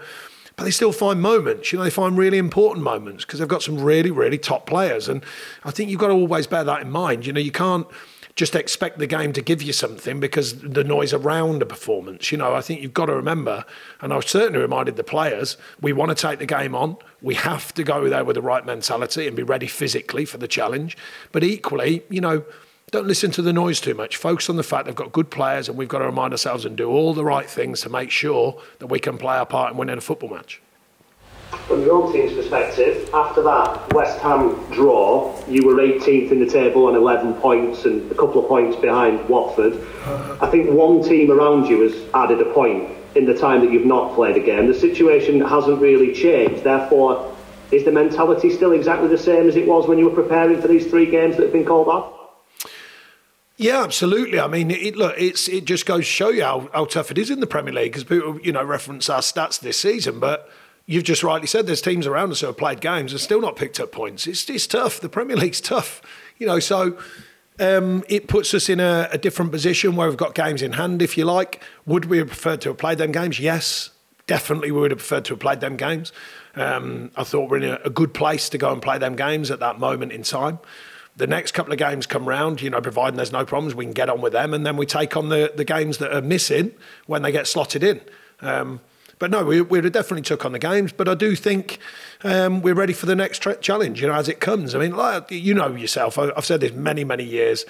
But 0.56 0.64
they 0.64 0.70
still 0.70 0.92
find 0.92 1.20
moments. 1.20 1.72
You 1.72 1.78
know, 1.78 1.84
they 1.84 1.90
find 1.90 2.16
really 2.16 2.38
important 2.38 2.84
moments 2.84 3.24
because 3.24 3.38
they've 3.38 3.48
got 3.48 3.62
some 3.62 3.80
really, 3.80 4.10
really 4.10 4.38
top 4.38 4.66
players. 4.66 5.08
And 5.08 5.24
I 5.64 5.70
think 5.70 5.90
you've 5.90 6.00
got 6.00 6.08
to 6.08 6.14
always 6.14 6.46
bear 6.46 6.64
that 6.64 6.82
in 6.82 6.90
mind. 6.90 7.26
You 7.26 7.32
know, 7.32 7.40
you 7.40 7.52
can't 7.52 7.86
just 8.34 8.54
expect 8.54 8.98
the 8.98 9.06
game 9.06 9.32
to 9.34 9.42
give 9.42 9.62
you 9.62 9.72
something 9.72 10.18
because 10.18 10.58
the 10.60 10.84
noise 10.84 11.12
around 11.12 11.60
a 11.62 11.66
performance. 11.66 12.32
You 12.32 12.38
know, 12.38 12.54
I 12.54 12.62
think 12.62 12.80
you've 12.80 12.94
got 12.94 13.06
to 13.06 13.14
remember, 13.14 13.64
and 14.00 14.12
I've 14.12 14.28
certainly 14.28 14.60
reminded 14.60 14.96
the 14.96 15.04
players, 15.04 15.56
we 15.80 15.92
want 15.92 16.10
to 16.10 16.14
take 16.14 16.38
the 16.38 16.46
game 16.46 16.74
on. 16.74 16.96
We 17.20 17.34
have 17.34 17.74
to 17.74 17.84
go 17.84 18.08
there 18.08 18.24
with 18.24 18.34
the 18.34 18.42
right 18.42 18.64
mentality 18.64 19.26
and 19.26 19.36
be 19.36 19.42
ready 19.42 19.66
physically 19.66 20.24
for 20.24 20.38
the 20.38 20.48
challenge. 20.48 20.96
But 21.30 21.44
equally, 21.44 22.04
you 22.08 22.20
know, 22.20 22.44
don't 22.92 23.08
listen 23.08 23.32
to 23.32 23.42
the 23.42 23.52
noise 23.52 23.80
too 23.80 23.94
much. 23.94 24.16
Focus 24.16 24.48
on 24.48 24.56
the 24.56 24.62
fact 24.62 24.86
they've 24.86 24.94
got 24.94 25.10
good 25.10 25.30
players, 25.30 25.68
and 25.68 25.76
we've 25.76 25.88
got 25.88 25.98
to 25.98 26.06
remind 26.06 26.32
ourselves 26.32 26.64
and 26.64 26.76
do 26.76 26.88
all 26.88 27.12
the 27.12 27.24
right 27.24 27.50
things 27.50 27.80
to 27.80 27.88
make 27.88 28.10
sure 28.10 28.60
that 28.78 28.86
we 28.86 29.00
can 29.00 29.18
play 29.18 29.36
our 29.36 29.46
part 29.46 29.72
in 29.72 29.78
winning 29.78 29.98
a 29.98 30.00
football 30.00 30.28
match 30.28 30.60
from 31.66 31.82
your 31.82 32.02
own 32.02 32.12
team's 32.12 32.32
perspective, 32.32 33.08
after 33.14 33.42
that 33.42 33.92
West 33.92 34.18
Ham 34.20 34.58
draw, 34.72 35.34
you 35.48 35.66
were 35.66 35.74
18th 35.76 36.30
in 36.30 36.40
the 36.40 36.46
table 36.46 36.86
on 36.86 36.94
11 36.94 37.34
points 37.34 37.84
and 37.84 38.10
a 38.10 38.14
couple 38.14 38.42
of 38.42 38.48
points 38.48 38.76
behind 38.76 39.26
Watford. 39.28 39.74
I 40.40 40.50
think 40.50 40.70
one 40.70 41.02
team 41.02 41.30
around 41.30 41.66
you 41.66 41.82
has 41.82 41.94
added 42.14 42.40
a 42.40 42.52
point 42.52 42.90
in 43.14 43.26
the 43.26 43.34
time 43.34 43.60
that 43.60 43.70
you've 43.70 43.86
not 43.86 44.14
played 44.14 44.36
a 44.36 44.40
game. 44.40 44.66
The 44.66 44.74
situation 44.74 45.40
hasn't 45.40 45.80
really 45.80 46.14
changed. 46.14 46.64
Therefore, 46.64 47.34
is 47.70 47.84
the 47.84 47.92
mentality 47.92 48.50
still 48.50 48.72
exactly 48.72 49.08
the 49.08 49.18
same 49.18 49.48
as 49.48 49.56
it 49.56 49.66
was 49.66 49.86
when 49.86 49.98
you 49.98 50.08
were 50.08 50.22
preparing 50.22 50.60
for 50.60 50.68
these 50.68 50.86
three 50.86 51.10
games 51.10 51.36
that 51.36 51.44
have 51.44 51.52
been 51.52 51.64
called 51.64 51.88
off? 51.88 52.21
Yeah, 53.62 53.82
absolutely. 53.82 54.40
I 54.40 54.48
mean, 54.48 54.70
it, 54.70 54.96
look, 54.96 55.14
it's 55.16 55.48
it 55.48 55.64
just 55.64 55.86
goes 55.86 56.00
to 56.00 56.10
show 56.10 56.30
you 56.30 56.42
how, 56.42 56.68
how 56.74 56.84
tough 56.84 57.10
it 57.12 57.18
is 57.18 57.30
in 57.30 57.40
the 57.40 57.46
Premier 57.46 57.72
League 57.72 57.92
because 57.92 58.04
people, 58.04 58.40
you 58.40 58.52
know, 58.52 58.64
reference 58.64 59.08
our 59.08 59.20
stats 59.20 59.60
this 59.60 59.78
season, 59.78 60.18
but 60.18 60.50
you've 60.86 61.04
just 61.04 61.22
rightly 61.22 61.46
said 61.46 61.66
there's 61.66 61.80
teams 61.80 62.06
around 62.06 62.32
us 62.32 62.40
who 62.40 62.48
have 62.48 62.56
played 62.56 62.80
games 62.80 63.12
and 63.12 63.20
still 63.20 63.40
not 63.40 63.54
picked 63.54 63.78
up 63.78 63.92
points. 63.92 64.26
It's, 64.26 64.48
it's 64.50 64.66
tough. 64.66 65.00
The 65.00 65.08
Premier 65.08 65.36
League's 65.36 65.60
tough, 65.60 66.02
you 66.38 66.46
know. 66.46 66.58
So 66.58 66.98
um, 67.60 68.02
it 68.08 68.26
puts 68.26 68.52
us 68.52 68.68
in 68.68 68.80
a, 68.80 69.08
a, 69.12 69.18
different 69.18 69.52
position 69.52 69.94
where 69.94 70.08
we've 70.08 70.16
got 70.16 70.34
games 70.34 70.60
in 70.60 70.72
hand, 70.72 71.00
if 71.00 71.16
you 71.16 71.24
like. 71.24 71.62
Would 71.86 72.06
we 72.06 72.18
have 72.18 72.28
preferred 72.28 72.60
to 72.62 72.70
have 72.70 72.78
played 72.78 72.98
them 72.98 73.12
games? 73.12 73.38
Yes, 73.38 73.90
definitely 74.26 74.72
we 74.72 74.80
would 74.80 74.90
have 74.90 74.98
preferred 74.98 75.24
to 75.26 75.34
have 75.34 75.40
played 75.40 75.60
them 75.60 75.76
games. 75.76 76.12
Um, 76.56 77.12
I 77.16 77.22
thought 77.22 77.48
we're 77.48 77.58
in 77.58 77.70
a, 77.70 77.78
a 77.84 77.90
good 77.90 78.12
place 78.12 78.48
to 78.48 78.58
go 78.58 78.72
and 78.72 78.82
play 78.82 78.98
them 78.98 79.14
games 79.14 79.50
at 79.50 79.60
that 79.60 79.78
moment 79.78 80.10
in 80.10 80.24
time. 80.24 80.58
The 81.16 81.26
next 81.26 81.52
couple 81.52 81.72
of 81.72 81.78
games 81.78 82.06
come 82.06 82.26
round, 82.26 82.62
you 82.62 82.70
know, 82.70 82.80
providing 82.80 83.16
there's 83.16 83.32
no 83.32 83.44
problems, 83.44 83.74
we 83.74 83.84
can 83.84 83.92
get 83.92 84.08
on 84.08 84.20
with 84.20 84.32
them, 84.32 84.54
and 84.54 84.64
then 84.64 84.76
we 84.76 84.86
take 84.86 85.16
on 85.16 85.28
the, 85.28 85.52
the 85.54 85.64
games 85.64 85.98
that 85.98 86.12
are 86.12 86.22
missing 86.22 86.72
when 87.06 87.22
they 87.22 87.30
get 87.30 87.46
slotted 87.46 87.82
in. 87.82 88.00
Um, 88.40 88.80
but 89.18 89.30
no, 89.30 89.44
we, 89.44 89.60
we 89.60 89.80
definitely 89.82 90.22
took 90.22 90.44
on 90.44 90.50
the 90.50 90.58
games. 90.58 90.90
But 90.90 91.08
I 91.08 91.14
do 91.14 91.36
think 91.36 91.78
um, 92.24 92.60
we're 92.60 92.74
ready 92.74 92.92
for 92.92 93.06
the 93.06 93.14
next 93.14 93.38
tra- 93.38 93.56
challenge, 93.56 94.00
you 94.00 94.08
know, 94.08 94.14
as 94.14 94.28
it 94.28 94.40
comes. 94.40 94.74
I 94.74 94.80
mean, 94.80 94.96
like, 94.96 95.30
you 95.30 95.54
know 95.54 95.76
yourself, 95.76 96.18
I, 96.18 96.32
I've 96.36 96.44
said 96.44 96.60
this 96.60 96.72
many, 96.72 97.04
many 97.04 97.22
years. 97.22 97.64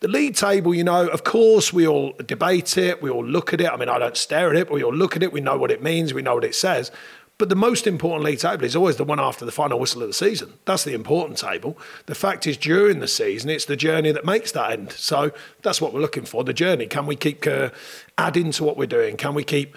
The 0.00 0.08
league 0.08 0.36
table, 0.36 0.74
you 0.74 0.84
know, 0.84 1.08
of 1.08 1.24
course, 1.24 1.72
we 1.72 1.88
all 1.88 2.12
debate 2.26 2.76
it, 2.76 3.00
we 3.00 3.08
all 3.08 3.24
look 3.24 3.54
at 3.54 3.60
it. 3.60 3.68
I 3.68 3.76
mean, 3.76 3.88
I 3.88 3.98
don't 3.98 4.16
stare 4.18 4.50
at 4.50 4.56
it, 4.56 4.68
but 4.68 4.74
we 4.74 4.84
all 4.84 4.94
look 4.94 5.16
at 5.16 5.22
it, 5.22 5.32
we 5.32 5.40
know 5.40 5.56
what 5.56 5.70
it 5.70 5.82
means, 5.82 6.12
we 6.12 6.22
know 6.22 6.34
what 6.34 6.44
it 6.44 6.54
says. 6.54 6.92
But 7.38 7.48
the 7.48 7.56
most 7.56 7.86
important 7.86 8.24
league 8.24 8.40
table 8.40 8.64
is 8.64 8.74
always 8.74 8.96
the 8.96 9.04
one 9.04 9.20
after 9.20 9.44
the 9.44 9.52
final 9.52 9.78
whistle 9.78 10.02
of 10.02 10.08
the 10.08 10.12
season. 10.12 10.54
That's 10.64 10.82
the 10.82 10.92
important 10.92 11.38
table. 11.38 11.78
The 12.06 12.16
fact 12.16 12.48
is, 12.48 12.56
during 12.56 12.98
the 12.98 13.06
season, 13.06 13.48
it's 13.48 13.64
the 13.64 13.76
journey 13.76 14.10
that 14.10 14.24
makes 14.24 14.50
that 14.52 14.72
end. 14.72 14.90
So 14.92 15.30
that's 15.62 15.80
what 15.80 15.94
we're 15.94 16.00
looking 16.00 16.24
for 16.24 16.42
the 16.42 16.52
journey. 16.52 16.86
Can 16.86 17.06
we 17.06 17.14
keep 17.14 17.46
uh, 17.46 17.70
adding 18.18 18.50
to 18.52 18.64
what 18.64 18.76
we're 18.76 18.86
doing? 18.86 19.16
Can 19.16 19.34
we 19.34 19.44
keep 19.44 19.76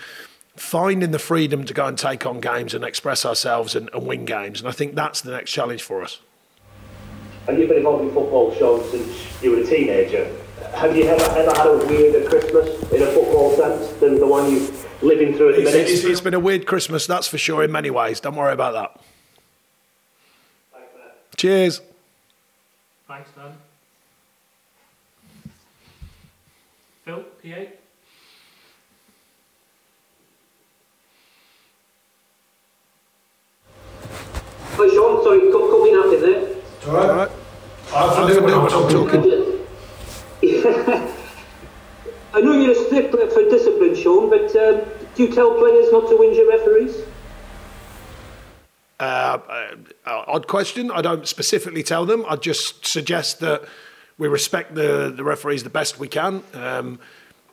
finding 0.55 1.11
the 1.11 1.19
freedom 1.19 1.63
to 1.65 1.73
go 1.73 1.85
and 1.85 1.97
take 1.97 2.25
on 2.25 2.39
games 2.39 2.73
and 2.73 2.83
express 2.83 3.25
ourselves 3.25 3.75
and, 3.75 3.89
and 3.93 4.05
win 4.05 4.25
games. 4.25 4.59
And 4.59 4.67
I 4.67 4.71
think 4.71 4.95
that's 4.95 5.21
the 5.21 5.31
next 5.31 5.51
challenge 5.51 5.81
for 5.81 6.03
us. 6.03 6.19
And 7.47 7.57
you've 7.57 7.69
been 7.69 7.77
involved 7.77 8.03
in 8.03 8.13
football, 8.13 8.53
Sean, 8.55 8.83
since 8.91 9.41
you 9.41 9.51
were 9.51 9.57
a 9.57 9.65
teenager. 9.65 10.29
Have 10.75 10.95
you 10.95 11.05
ever, 11.05 11.23
ever 11.23 11.57
had 11.57 11.67
a 11.67 11.77
weirder 11.87 12.29
Christmas 12.29 12.67
in 12.91 13.01
a 13.01 13.07
football 13.07 13.55
sense 13.55 13.91
than 13.99 14.19
the 14.19 14.27
one 14.27 14.51
you're 14.51 14.67
living 15.01 15.35
through 15.35 15.49
at 15.49 15.55
the 15.57 15.63
minute? 15.63 15.89
It's, 15.89 16.03
it's 16.03 16.21
been 16.21 16.33
a 16.33 16.39
weird 16.39 16.65
Christmas, 16.65 17.05
that's 17.07 17.27
for 17.27 17.37
sure, 17.37 17.63
in 17.63 17.71
many 17.71 17.89
ways. 17.89 18.19
Don't 18.19 18.35
worry 18.35 18.53
about 18.53 18.73
that. 18.73 18.99
Thanks, 20.73 20.87
Cheers. 21.37 21.81
Thanks, 23.07 23.29
Dan. 23.35 23.53
Phil, 27.05 27.23
PA? 27.43 27.65
Hi 34.73 34.87
Sean, 34.87 35.21
sorry, 35.23 35.51
cut, 35.51 35.69
cut 35.69 35.83
me 35.83 35.91
nothing 35.93 36.21
there. 36.21 36.41
All 36.87 36.93
right. 36.95 37.07
All 37.09 37.17
right. 37.17 37.31
I'm, 37.93 38.45
I'm, 38.45 38.63
I'm 38.63 38.89
talking. 38.89 39.21
I 42.33 42.39
know 42.39 42.53
you're 42.53 42.71
a 42.71 42.85
stickler 42.85 43.29
for 43.29 43.43
discipline, 43.49 43.95
Sean, 43.95 44.29
but 44.29 44.55
um, 44.55 44.81
do 45.15 45.23
you 45.23 45.33
tell 45.33 45.53
players 45.57 45.91
not 45.91 46.07
to 46.09 46.23
injure 46.23 46.47
referees? 46.47 47.03
Uh, 48.99 49.39
uh, 50.05 50.23
odd 50.27 50.47
question. 50.47 50.91
I 50.91 51.01
don't 51.01 51.27
specifically 51.27 51.83
tell 51.83 52.05
them. 52.05 52.23
I 52.29 52.37
just 52.37 52.85
suggest 52.85 53.39
that 53.41 53.63
we 54.17 54.27
respect 54.27 54.75
the, 54.75 55.11
the 55.13 55.23
referees 55.23 55.63
the 55.63 55.69
best 55.69 55.99
we 55.99 56.07
can. 56.07 56.43
Um, 56.53 56.99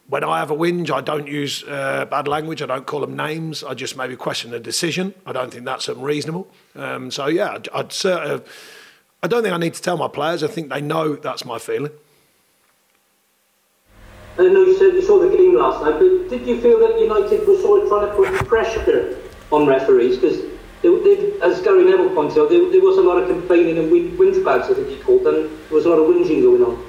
when 0.08 0.22
I 0.22 0.38
have 0.38 0.50
a 0.50 0.56
whinge, 0.56 0.90
I 0.90 1.00
don't 1.00 1.26
use 1.26 1.64
uh, 1.64 2.04
bad 2.04 2.28
language. 2.28 2.62
I 2.62 2.66
don't 2.66 2.86
call 2.86 3.00
them 3.00 3.16
names. 3.16 3.64
I 3.64 3.74
just 3.74 3.96
maybe 3.96 4.14
question 4.14 4.50
the 4.52 4.60
decision. 4.60 5.14
I 5.26 5.32
don't 5.32 5.50
think 5.50 5.64
that's 5.64 5.88
unreasonable. 5.88 6.48
Um, 6.76 7.10
so 7.10 7.26
yeah, 7.26 7.52
I'd, 7.52 7.68
I'd 7.70 7.92
sort 7.92 8.22
of, 8.22 8.48
I 9.22 9.26
don't 9.26 9.42
think 9.42 9.54
I 9.54 9.58
need 9.58 9.74
to 9.74 9.82
tell 9.82 9.96
my 9.96 10.08
players. 10.08 10.44
I 10.44 10.48
think 10.48 10.70
they 10.70 10.80
know 10.80 11.16
that's 11.16 11.44
my 11.44 11.58
feeling. 11.58 11.92
I 14.38 14.42
know 14.44 14.62
you 14.62 14.78
said 14.78 14.94
you 14.94 15.02
saw 15.02 15.18
the 15.18 15.36
game 15.36 15.56
last 15.56 15.82
night, 15.82 15.98
but 15.98 16.28
did 16.30 16.46
you 16.46 16.60
feel 16.60 16.78
that 16.78 17.00
United 17.00 17.46
were 17.46 17.60
sort 17.60 17.82
of 17.82 17.88
trying 17.88 18.08
to 18.08 18.14
put 18.14 18.46
pressure 18.46 19.18
on 19.50 19.66
referees? 19.66 20.16
Because 20.16 20.38
as 21.42 21.60
Gary 21.62 21.84
Neville 21.84 22.14
pointed 22.14 22.38
out, 22.38 22.48
there, 22.48 22.70
there, 22.70 22.80
was 22.80 22.98
a 22.98 23.02
lot 23.02 23.20
of 23.20 23.28
complaining 23.28 23.78
and 23.78 23.90
whinge 23.90 24.46
I 24.46 24.74
think 24.74 24.88
he 24.88 24.96
called 24.98 25.24
them. 25.24 25.34
There 25.68 25.74
was 25.74 25.86
a 25.86 25.88
lot 25.88 25.98
of 25.98 26.06
whinging 26.06 26.42
going 26.42 26.62
on. 26.62 26.84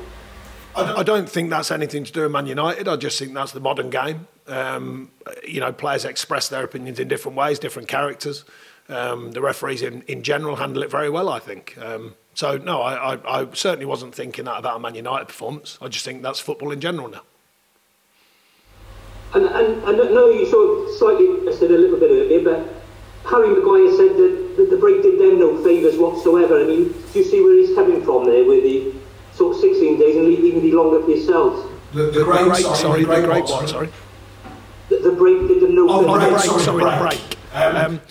I, 0.76 1.04
don't 1.04 1.28
think 1.28 1.50
that's 1.50 1.72
anything 1.72 2.04
to 2.04 2.12
do 2.12 2.22
with 2.22 2.32
Man 2.32 2.46
United. 2.46 2.88
I 2.88 2.96
just 2.96 3.18
think 3.18 3.34
that's 3.34 3.52
the 3.52 3.60
modern 3.60 3.90
game. 3.90 4.28
Um, 4.48 5.12
you 5.46 5.60
know, 5.60 5.74
players 5.74 6.06
express 6.06 6.50
their 6.50 6.64
opinions 6.64 7.00
in 7.00 7.08
different 7.08 7.36
ways, 7.36 7.58
different 7.58 7.88
characters. 7.88 8.46
Um, 8.88 9.32
the 9.32 9.42
referees 9.42 9.82
in, 9.82 10.04
in 10.04 10.22
general 10.24 10.58
handle 10.58 10.84
it 10.84 10.92
very 10.92 11.10
well, 11.10 11.28
I 11.28 11.40
think. 11.40 11.78
Um, 11.80 12.16
so, 12.36 12.58
no, 12.58 12.82
I, 12.82 13.16
I, 13.16 13.42
I 13.42 13.48
certainly 13.54 13.86
wasn't 13.86 14.16
thinking 14.16 14.46
that 14.46 14.58
about 14.58 14.78
a 14.78 14.80
Man 14.80 14.96
United 14.96 15.28
performance. 15.28 15.78
I 15.82 15.88
just 15.88 16.06
think 16.06 16.22
that's 16.22 16.40
football 16.40 16.72
in 16.72 16.80
general 16.80 17.10
now. 17.10 17.24
And, 19.34 19.46
and, 19.46 19.84
and 19.84 20.02
I 20.02 20.12
know 20.12 20.30
you 20.30 20.46
sort 20.50 20.90
of 20.90 20.96
slightly 20.96 21.28
said 21.54 21.72
a 21.72 21.78
little 21.78 22.00
bit 22.00 22.10
earlier, 22.10 22.44
but 22.44 22.80
Harry 23.30 23.50
Maguire 23.50 23.92
said 23.96 24.18
that, 24.18 24.54
that 24.58 24.70
the 24.70 24.78
break 24.78 25.04
did 25.04 25.20
them 25.20 25.40
no 25.40 25.64
favours 25.64 25.98
whatsoever. 25.98 26.60
I 26.60 26.66
mean, 26.66 26.92
do 27.14 27.20
you 27.20 27.26
see 27.26 27.42
where 27.42 27.54
he's 27.54 27.76
coming 27.76 28.04
from 28.04 28.26
there 28.26 28.44
with 28.46 28.64
the 28.64 28.94
sort 29.34 29.56
of 29.56 29.62
16 29.62 30.00
days 30.00 30.16
and 30.16 30.28
even 30.28 30.62
be 30.62 30.72
longer 30.72 31.04
for 31.04 31.12
yourselves? 31.12 31.70
The, 31.94 32.04
the, 32.04 32.12
the 32.12 32.24
great, 32.24 32.44
great, 32.46 32.62
sorry, 32.62 32.78
sorry, 32.78 33.00
the 33.02 33.06
great, 33.06 33.26
great 33.26 33.44
what, 33.44 33.70
sorry? 33.70 33.90
The, 34.90 34.98
the 34.98 35.12
break 35.12 35.48
did 35.48 35.62
them 35.62 35.76
no 35.76 35.88
oh, 35.90 36.02
favours. 36.02 36.48
Oh, 36.48 36.58
the 36.58 36.72
break, 36.72 36.82
sorry, 36.82 36.84
the 36.84 37.04
break. 37.04 37.38
Um, 37.54 37.76
um, 37.76 38.02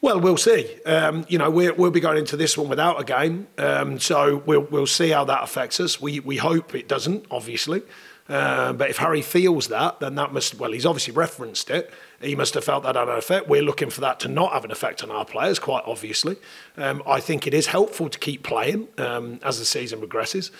well, 0.00 0.20
we'll 0.20 0.36
see. 0.36 0.68
Um, 0.84 1.24
you 1.28 1.38
know, 1.38 1.50
we 1.50 1.70
will 1.70 1.90
be 1.90 2.00
going 2.00 2.18
into 2.18 2.36
this 2.36 2.58
one 2.58 2.68
without 2.68 3.00
a 3.00 3.04
game, 3.04 3.48
um, 3.56 3.98
so 3.98 4.42
we'll 4.44 4.66
we'll 4.70 4.86
see 4.86 5.08
how 5.08 5.24
that 5.24 5.42
affects 5.42 5.80
us. 5.80 6.00
We 6.00 6.20
we 6.20 6.36
hope 6.36 6.74
it 6.74 6.88
doesn't, 6.88 7.24
obviously. 7.30 7.82
Uh, 8.28 8.72
but 8.72 8.88
if 8.88 8.96
Harry 8.96 9.20
feels 9.20 9.68
that, 9.68 10.00
then 10.00 10.14
that 10.14 10.32
must 10.32 10.54
well, 10.54 10.72
he's 10.72 10.86
obviously 10.86 11.12
referenced 11.12 11.68
it. 11.68 11.92
He 12.20 12.34
must 12.34 12.54
have 12.54 12.64
felt 12.64 12.84
that 12.84 12.96
had 12.96 13.08
an 13.08 13.18
effect. 13.18 13.48
We're 13.48 13.62
looking 13.62 13.90
for 13.90 14.00
that 14.00 14.18
to 14.20 14.28
not 14.28 14.52
have 14.52 14.64
an 14.64 14.70
effect 14.70 15.02
on 15.02 15.10
our 15.10 15.26
players, 15.26 15.58
quite 15.58 15.84
obviously. 15.86 16.36
Um, 16.78 17.02
I 17.06 17.20
think 17.20 17.46
it 17.46 17.52
is 17.52 17.66
helpful 17.66 18.08
to 18.08 18.18
keep 18.18 18.42
playing 18.42 18.88
um, 18.96 19.40
as 19.42 19.58
the 19.58 19.66
season 19.66 19.98
progresses. 19.98 20.50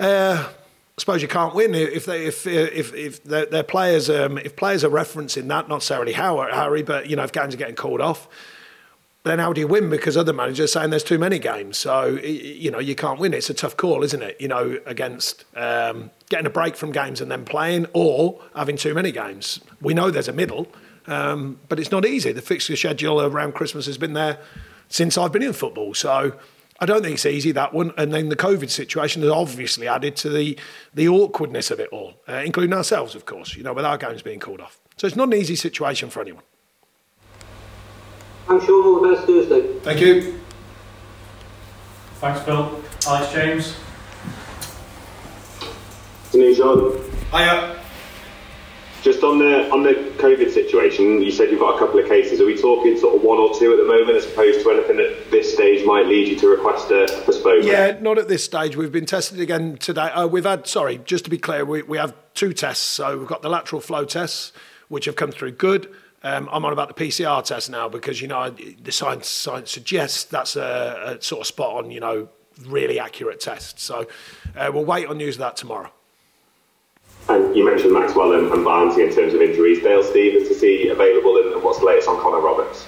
Uh, 0.00 0.48
I 0.48 1.00
suppose 1.00 1.20
you 1.20 1.28
can't 1.28 1.54
win 1.54 1.74
if 1.74 2.06
they 2.06 2.24
if 2.24 2.46
if 2.46 2.94
if 2.94 3.22
their, 3.24 3.62
players 3.62 4.08
um, 4.08 4.38
if 4.38 4.56
players 4.56 4.82
are 4.82 4.88
referencing 4.88 5.48
that, 5.48 5.68
not 5.68 5.76
necessarily 5.76 6.12
Harry, 6.12 6.82
but 6.82 7.10
you 7.10 7.16
know 7.16 7.24
if 7.24 7.32
games 7.32 7.52
are 7.52 7.58
getting 7.58 7.76
called 7.76 8.00
off 8.00 8.26
then 9.26 9.38
how 9.38 9.52
do 9.52 9.60
you 9.60 9.66
win? 9.66 9.90
Because 9.90 10.16
other 10.16 10.32
managers 10.32 10.70
are 10.70 10.80
saying 10.80 10.90
there's 10.90 11.02
too 11.02 11.18
many 11.18 11.38
games. 11.38 11.78
So, 11.78 12.06
you 12.06 12.70
know, 12.70 12.78
you 12.78 12.94
can't 12.94 13.18
win. 13.18 13.34
It's 13.34 13.50
a 13.50 13.54
tough 13.54 13.76
call, 13.76 14.02
isn't 14.02 14.22
it? 14.22 14.40
You 14.40 14.48
know, 14.48 14.78
against 14.86 15.44
um, 15.56 16.10
getting 16.28 16.46
a 16.46 16.50
break 16.50 16.76
from 16.76 16.92
games 16.92 17.20
and 17.20 17.30
then 17.30 17.44
playing 17.44 17.86
or 17.92 18.40
having 18.54 18.76
too 18.76 18.94
many 18.94 19.12
games. 19.12 19.60
We 19.80 19.94
know 19.94 20.10
there's 20.10 20.28
a 20.28 20.32
middle, 20.32 20.68
um, 21.06 21.58
but 21.68 21.78
it's 21.80 21.90
not 21.90 22.04
easy. 22.06 22.32
The 22.32 22.42
fixture 22.42 22.76
schedule 22.76 23.20
around 23.20 23.54
Christmas 23.54 23.86
has 23.86 23.98
been 23.98 24.12
there 24.12 24.38
since 24.88 25.18
I've 25.18 25.32
been 25.32 25.42
in 25.42 25.52
football. 25.52 25.94
So 25.94 26.38
I 26.78 26.86
don't 26.86 27.02
think 27.02 27.14
it's 27.14 27.26
easy, 27.26 27.52
that 27.52 27.72
one. 27.72 27.92
And 27.96 28.12
then 28.12 28.28
the 28.28 28.36
COVID 28.36 28.70
situation 28.70 29.22
has 29.22 29.30
obviously 29.30 29.88
added 29.88 30.16
to 30.16 30.28
the, 30.28 30.58
the 30.94 31.08
awkwardness 31.08 31.70
of 31.70 31.80
it 31.80 31.88
all, 31.90 32.14
uh, 32.28 32.42
including 32.44 32.74
ourselves, 32.74 33.14
of 33.14 33.24
course, 33.24 33.56
you 33.56 33.62
know, 33.62 33.72
with 33.72 33.84
our 33.84 33.98
games 33.98 34.22
being 34.22 34.40
called 34.40 34.60
off. 34.60 34.78
So 34.96 35.06
it's 35.06 35.16
not 35.16 35.28
an 35.28 35.34
easy 35.34 35.56
situation 35.56 36.10
for 36.10 36.20
anyone. 36.20 36.44
I'm 38.48 38.64
sure 38.64 38.84
all 38.84 39.00
the 39.00 39.14
best 39.14 39.26
Thursday. 39.26 39.78
Thank 39.80 40.00
you. 40.00 40.40
Thanks, 42.20 42.40
Bill. 42.44 42.80
Alex 43.06 43.32
James. 43.32 43.76
Afternoon, 46.26 46.54
John. 46.54 47.10
Hiya. 47.32 47.82
Just 49.02 49.22
on 49.22 49.38
the 49.38 49.70
on 49.70 49.82
the 49.82 49.92
COVID 50.18 50.50
situation, 50.50 51.22
you 51.22 51.30
said 51.30 51.50
you've 51.50 51.60
got 51.60 51.76
a 51.76 51.78
couple 51.78 52.00
of 52.00 52.08
cases. 52.08 52.40
Are 52.40 52.46
we 52.46 52.56
talking 52.60 52.98
sort 52.98 53.14
of 53.14 53.22
one 53.22 53.38
or 53.38 53.56
two 53.56 53.72
at 53.72 53.78
the 53.78 53.84
moment, 53.84 54.16
as 54.16 54.26
opposed 54.26 54.62
to 54.62 54.70
anything 54.70 54.98
at 54.98 55.30
this 55.30 55.52
stage 55.52 55.86
might 55.86 56.06
lead 56.06 56.26
you 56.26 56.36
to 56.36 56.48
request 56.48 56.90
a 56.90 57.06
postponement? 57.24 57.66
Yeah, 57.66 57.98
not 58.00 58.18
at 58.18 58.26
this 58.26 58.44
stage. 58.44 58.76
We've 58.76 58.90
been 58.90 59.06
tested 59.06 59.38
again 59.38 59.76
today. 59.76 60.02
Uh, 60.02 60.26
we've 60.26 60.44
had, 60.44 60.66
sorry, 60.66 60.98
just 61.04 61.24
to 61.24 61.30
be 61.30 61.38
clear, 61.38 61.64
we, 61.64 61.82
we 61.82 61.98
have 61.98 62.14
two 62.34 62.52
tests. 62.52 62.84
So 62.84 63.16
we've 63.18 63.28
got 63.28 63.42
the 63.42 63.48
lateral 63.48 63.80
flow 63.80 64.04
tests, 64.04 64.52
which 64.88 65.04
have 65.04 65.14
come 65.14 65.30
through 65.30 65.52
good. 65.52 65.88
Um, 66.22 66.48
I'm 66.50 66.64
on 66.64 66.72
about 66.72 66.88
the 66.88 67.04
PCR 67.04 67.44
test 67.44 67.70
now 67.70 67.88
because 67.88 68.20
you 68.20 68.28
know 68.28 68.50
the 68.50 68.92
science 68.92 69.28
science 69.28 69.70
suggests 69.70 70.24
that's 70.24 70.56
a, 70.56 71.16
a 71.18 71.22
sort 71.22 71.42
of 71.42 71.46
spot 71.46 71.84
on, 71.84 71.90
you 71.90 72.00
know, 72.00 72.28
really 72.66 72.98
accurate 72.98 73.40
test. 73.40 73.78
So 73.78 74.06
uh, 74.56 74.70
we'll 74.72 74.84
wait 74.84 75.06
on 75.06 75.18
news 75.18 75.36
of 75.36 75.40
that 75.40 75.56
tomorrow. 75.56 75.90
And 77.28 77.56
you 77.56 77.64
mentioned 77.64 77.92
Maxwell 77.92 78.32
and, 78.32 78.52
and 78.52 78.64
Barnsley 78.64 79.04
in 79.04 79.12
terms 79.12 79.34
of 79.34 79.42
injuries. 79.42 79.82
Dale 79.82 80.02
Stephens 80.02 80.48
to 80.48 80.54
see 80.54 80.88
available, 80.88 81.36
and, 81.38 81.54
and 81.54 81.62
what's 81.62 81.80
the 81.80 81.84
latest 81.84 82.08
on 82.08 82.20
Connor 82.20 82.40
Roberts? 82.40 82.86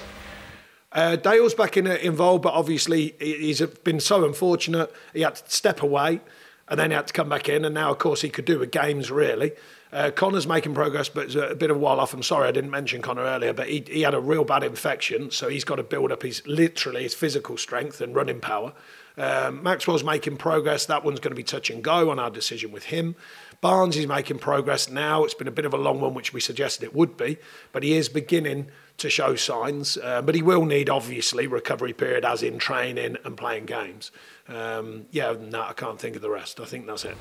Uh, 0.91 1.15
Dale's 1.17 1.53
back 1.53 1.77
in, 1.77 1.85
uh, 1.85 1.97
involved, 2.01 2.43
but 2.43 2.53
obviously 2.53 3.15
he's 3.19 3.61
been 3.61 3.99
so 3.99 4.25
unfortunate. 4.25 4.91
He 5.13 5.21
had 5.21 5.35
to 5.35 5.51
step 5.51 5.83
away, 5.83 6.21
and 6.69 6.79
then 6.79 6.91
he 6.91 6.95
had 6.95 7.07
to 7.07 7.13
come 7.13 7.29
back 7.29 7.49
in, 7.49 7.65
and 7.65 7.73
now, 7.73 7.91
of 7.91 7.97
course, 7.97 8.21
he 8.21 8.29
could 8.29 8.45
do 8.45 8.59
with 8.59 8.71
games 8.71 9.11
really. 9.11 9.51
Uh, 9.91 10.11
Connor's 10.11 10.45
making 10.45 10.75
progress, 10.75 11.09
but 11.09 11.25
it's 11.25 11.35
a 11.35 11.55
bit 11.55 11.71
of 11.71 11.77
a 11.77 11.79
while 11.79 11.99
off. 11.99 12.13
I'm 12.13 12.21
sorry 12.21 12.47
I 12.47 12.51
didn't 12.51 12.69
mention 12.69 13.01
Connor 13.01 13.23
earlier, 13.23 13.53
but 13.53 13.67
he, 13.67 13.83
he 13.87 14.01
had 14.01 14.13
a 14.13 14.19
real 14.19 14.43
bad 14.43 14.63
infection, 14.63 15.31
so 15.31 15.49
he's 15.49 15.63
got 15.63 15.77
to 15.77 15.83
build 15.83 16.11
up 16.11 16.21
his 16.21 16.45
literally 16.45 17.03
his 17.03 17.15
physical 17.15 17.57
strength 17.57 17.99
and 17.99 18.13
running 18.13 18.39
power. 18.39 18.73
Um, 19.17 19.63
Maxwell's 19.63 20.03
making 20.03 20.37
progress. 20.37 20.85
That 20.85 21.03
one's 21.03 21.19
going 21.19 21.31
to 21.31 21.35
be 21.35 21.43
touch 21.43 21.71
and 21.71 21.83
go 21.83 22.11
on 22.11 22.19
our 22.19 22.29
decision 22.29 22.71
with 22.71 22.85
him. 22.85 23.15
Barnes 23.61 23.97
is 23.97 24.07
making 24.07 24.39
progress 24.39 24.89
now. 24.89 25.23
It's 25.23 25.33
been 25.33 25.47
a 25.47 25.51
bit 25.51 25.65
of 25.65 25.73
a 25.73 25.77
long 25.77 25.99
one, 25.99 26.13
which 26.13 26.33
we 26.33 26.39
suggested 26.39 26.83
it 26.85 26.95
would 26.95 27.17
be, 27.17 27.37
but 27.71 27.83
he 27.83 27.93
is 27.93 28.09
beginning 28.09 28.67
to 28.99 29.09
show 29.09 29.35
signs. 29.35 29.97
Uh, 29.97 30.21
but 30.21 30.35
he 30.35 30.41
will 30.41 30.65
need, 30.65 30.89
obviously, 30.89 31.47
recovery 31.47 31.93
period, 31.93 32.25
as 32.25 32.43
in 32.43 32.57
training 32.59 33.17
and 33.23 33.35
playing 33.35 33.65
games. 33.65 34.11
Um, 34.47 35.05
yeah, 35.11 35.35
no, 35.39 35.61
I 35.61 35.73
can't 35.73 35.99
think 35.99 36.15
of 36.15 36.21
the 36.21 36.29
rest. 36.29 36.59
I 36.59 36.65
think 36.65 36.87
that's 36.87 37.05
it. 37.05 37.17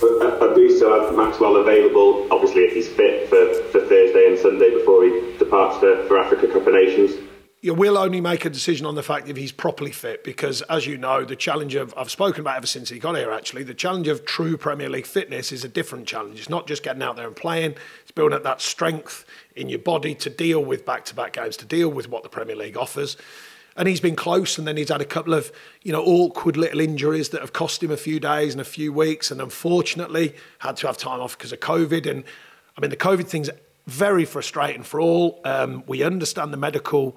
I 0.00 0.52
do 0.54 0.70
still 0.76 1.00
have 1.00 1.14
Maxwell 1.16 1.56
available, 1.56 2.28
obviously, 2.30 2.62
if 2.62 2.74
he's 2.74 2.88
fit 2.88 3.28
for, 3.28 3.52
for 3.72 3.80
Thursday 3.80 4.28
and 4.28 4.38
Sunday 4.38 4.70
before 4.70 5.04
he 5.04 5.36
departs 5.38 5.78
for, 5.78 6.04
for 6.04 6.18
Africa 6.18 6.46
Cup 6.46 6.66
of 6.66 6.72
Nations. 6.72 7.27
Yeah, 7.60 7.72
we'll 7.72 7.98
only 7.98 8.20
make 8.20 8.44
a 8.44 8.50
decision 8.50 8.86
on 8.86 8.94
the 8.94 9.02
fact 9.02 9.28
if 9.28 9.36
he's 9.36 9.50
properly 9.50 9.90
fit 9.90 10.22
because, 10.22 10.62
as 10.62 10.86
you 10.86 10.96
know, 10.96 11.24
the 11.24 11.34
challenge 11.34 11.74
of 11.74 11.92
I've 11.96 12.10
spoken 12.10 12.42
about 12.42 12.56
ever 12.56 12.68
since 12.68 12.88
he 12.88 13.00
got 13.00 13.16
here. 13.16 13.32
Actually, 13.32 13.64
the 13.64 13.74
challenge 13.74 14.06
of 14.06 14.24
true 14.24 14.56
Premier 14.56 14.88
League 14.88 15.06
fitness 15.06 15.50
is 15.50 15.64
a 15.64 15.68
different 15.68 16.06
challenge. 16.06 16.38
It's 16.38 16.48
not 16.48 16.68
just 16.68 16.84
getting 16.84 17.02
out 17.02 17.16
there 17.16 17.26
and 17.26 17.34
playing; 17.34 17.74
it's 18.02 18.12
building 18.12 18.36
up 18.36 18.44
that 18.44 18.60
strength 18.60 19.24
in 19.56 19.68
your 19.68 19.80
body 19.80 20.14
to 20.14 20.30
deal 20.30 20.64
with 20.64 20.86
back-to-back 20.86 21.32
games, 21.32 21.56
to 21.56 21.66
deal 21.66 21.88
with 21.88 22.08
what 22.08 22.22
the 22.22 22.28
Premier 22.28 22.54
League 22.54 22.76
offers 22.76 23.16
and 23.76 23.86
he's 23.86 24.00
been 24.00 24.16
close. 24.16 24.58
And 24.58 24.66
then 24.66 24.76
he's 24.76 24.90
had 24.90 25.00
a 25.00 25.06
couple 25.06 25.32
of 25.32 25.50
you 25.82 25.92
know 25.92 26.04
awkward 26.04 26.56
little 26.56 26.80
injuries 26.80 27.30
that 27.30 27.40
have 27.40 27.52
cost 27.52 27.82
him 27.82 27.90
a 27.90 27.96
few 27.96 28.20
days 28.20 28.54
and 28.54 28.60
a 28.60 28.64
few 28.64 28.92
weeks, 28.92 29.30
and 29.30 29.40
unfortunately 29.40 30.34
had 30.58 30.76
to 30.76 30.86
have 30.86 30.96
time 30.96 31.20
off 31.20 31.36
because 31.36 31.52
of 31.52 31.58
COVID. 31.58 32.08
And 32.08 32.24
I 32.76 32.80
mean, 32.80 32.90
the 32.90 32.96
COVID 32.96 33.26
thing's 33.26 33.50
very 33.86 34.26
frustrating 34.26 34.82
for 34.82 35.00
all. 35.00 35.40
Um, 35.44 35.82
we 35.86 36.02
understand 36.02 36.52
the 36.52 36.58
medical 36.58 37.16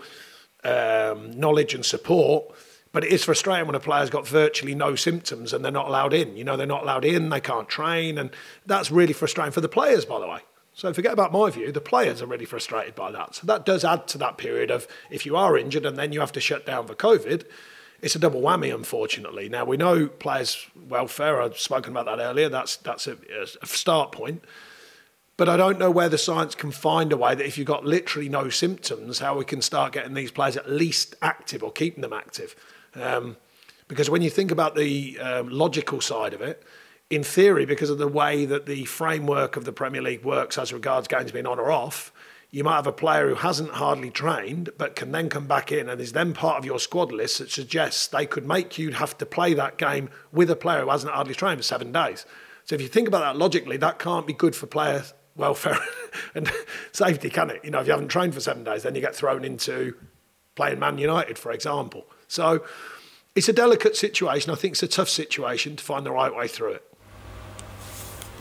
um, 0.64 1.32
knowledge 1.32 1.74
and 1.74 1.86
support. 1.86 2.54
But 2.94 3.06
it 3.06 3.12
is 3.12 3.24
frustrating 3.24 3.68
when 3.68 3.76
a 3.76 3.80
player's 3.80 4.10
got 4.10 4.28
virtually 4.28 4.76
no 4.76 4.96
symptoms 4.96 5.54
and 5.54 5.64
they're 5.64 5.72
not 5.72 5.88
allowed 5.88 6.14
in. 6.14 6.36
You 6.36 6.44
know, 6.44 6.58
they're 6.58 6.68
not 6.68 6.84
allowed 6.84 7.06
in, 7.06 7.30
they 7.30 7.40
can't 7.40 7.70
train, 7.70 8.18
and 8.18 8.32
that's 8.66 8.92
really 8.92 9.14
frustrating 9.14 9.54
for 9.54 9.62
the 9.62 9.70
players, 9.70 10.04
by 10.04 10.20
the 10.20 10.28
way. 10.28 10.40
So 10.74 10.92
forget 10.94 11.14
about 11.14 11.32
my 11.32 11.50
view. 11.50 11.72
The 11.72 11.82
players 11.82 12.22
are 12.22 12.26
really 12.26 12.46
frustrated 12.46 12.96
by 12.96 13.12
that. 13.12 13.36
So 13.36 13.48
that 13.48 13.66
does 13.66 13.86
add 13.86 14.08
to 14.10 14.18
that 14.20 14.38
period 14.38 14.72
of 14.72 14.88
if 15.10 15.26
you 15.26 15.36
are 15.36 15.58
injured 15.58 15.86
and 15.86 15.98
then 15.98 16.12
you 16.12 16.20
have 16.20 16.32
to 16.34 16.42
shut 16.42 16.66
down 16.66 16.88
for 16.88 16.96
COVID, 16.96 17.46
it's 18.02 18.16
a 18.16 18.20
double 18.20 18.42
whammy, 18.42 18.74
unfortunately. 18.74 19.48
Now 19.48 19.64
we 19.64 19.78
know 19.78 20.08
players' 20.08 20.68
welfare. 20.90 21.42
I've 21.42 21.60
spoken 21.60 21.92
about 21.92 22.08
that 22.08 22.22
earlier. 22.22 22.50
That's 22.50 22.78
that's 22.78 23.08
a, 23.08 23.18
a 23.62 23.66
start 23.68 24.12
point. 24.12 24.44
But 25.38 25.50
I 25.50 25.58
don't 25.58 25.80
know 25.80 25.90
where 25.90 26.10
the 26.10 26.18
science 26.18 26.56
can 26.56 26.72
find 26.72 27.12
a 27.12 27.18
way 27.18 27.34
that 27.34 27.46
if 27.46 27.58
you've 27.58 27.68
got 27.68 27.86
literally 27.86 28.30
no 28.30 28.50
symptoms, 28.50 29.20
how 29.20 29.38
we 29.38 29.46
can 29.46 29.62
start 29.62 29.94
getting 29.94 30.14
these 30.14 30.32
players 30.32 30.58
at 30.58 30.70
least 30.70 31.16
active 31.22 31.64
or 31.64 31.72
keeping 31.72 32.02
them 32.02 32.14
active. 32.14 32.56
Um, 32.96 33.38
because 33.88 34.10
when 34.10 34.22
you 34.22 34.30
think 34.30 34.52
about 34.52 34.76
the 34.76 35.20
um, 35.20 35.50
logical 35.50 36.00
side 36.00 36.34
of 36.34 36.42
it, 36.42 36.64
in 37.10 37.24
theory, 37.24 37.66
because 37.66 37.90
of 37.90 37.98
the 37.98 38.08
way 38.08 38.46
that 38.46 38.66
the 38.66 38.86
framework 38.86 39.58
of 39.58 39.66
the 39.66 39.74
Premier 39.74 40.02
League 40.02 40.24
works 40.24 40.58
as 40.58 40.72
regards 40.72 41.08
games 41.08 41.32
being 41.32 41.46
on 41.46 41.60
or 41.60 41.72
off, 41.72 42.14
you 42.52 42.64
might 42.64 42.76
have 42.76 42.88
a 42.88 42.92
player 42.92 43.30
who 43.30 43.36
hasn't 43.36 43.72
hardly 43.72 44.10
trained 44.10 44.70
but 44.78 44.96
can 44.96 45.12
then 45.12 45.30
come 45.30 45.48
back 45.48 45.72
in 45.72 45.90
and 45.90 46.00
is 46.00 46.12
then 46.12 46.34
part 46.34 46.58
of 46.58 46.66
your 46.66 46.80
squad 46.80 47.12
list 47.12 47.40
that 47.40 47.50
suggests 47.50 48.08
they 48.08 48.26
could 48.26 48.46
make 48.46 48.78
you 48.78 48.92
have 48.92 49.18
to 49.18 49.26
play 49.26 49.54
that 49.54 49.78
game 49.78 50.10
with 50.32 50.50
a 50.50 50.56
player 50.56 50.82
who 50.82 50.90
hasn't 50.90 51.14
hardly 51.14 51.34
trained 51.34 51.60
for 51.60 51.64
seven 51.64 51.92
days. 51.92 52.26
So 52.66 52.76
if 52.76 52.82
you 52.82 52.88
think 52.88 53.08
about 53.08 53.22
that 53.22 53.38
logically, 53.38 53.78
that 53.78 54.00
can't 54.00 54.28
be 54.28 54.34
good 54.34 54.56
for 54.56 54.68
player 54.68 55.04
welfare 55.42 55.78
and 56.36 56.50
safety, 56.94 57.30
can 57.30 57.50
it? 57.50 57.64
You 57.64 57.72
know, 57.72 57.80
if 57.80 57.88
you 57.88 57.92
haven't 57.92 58.08
trained 58.08 58.34
for 58.34 58.40
seven 58.40 58.64
days, 58.64 58.84
then 58.84 58.96
you 58.96 59.02
get 59.02 59.16
thrown 59.16 59.44
into 59.44 59.96
playing 60.56 60.80
Man 60.80 60.98
United, 60.98 61.38
for 61.38 61.52
example. 61.52 62.06
So 62.28 62.64
it's 63.36 63.50
a 63.50 63.54
delicate 63.54 63.96
situation. 63.96 64.52
I 64.52 64.56
think 64.56 64.74
it's 64.74 64.84
a 64.84 64.88
tough 64.88 65.10
situation 65.10 65.76
to 65.76 65.84
find 65.84 66.06
the 66.06 66.12
right 66.12 66.34
way 66.34 66.48
through 66.48 66.74
it. 66.74 66.88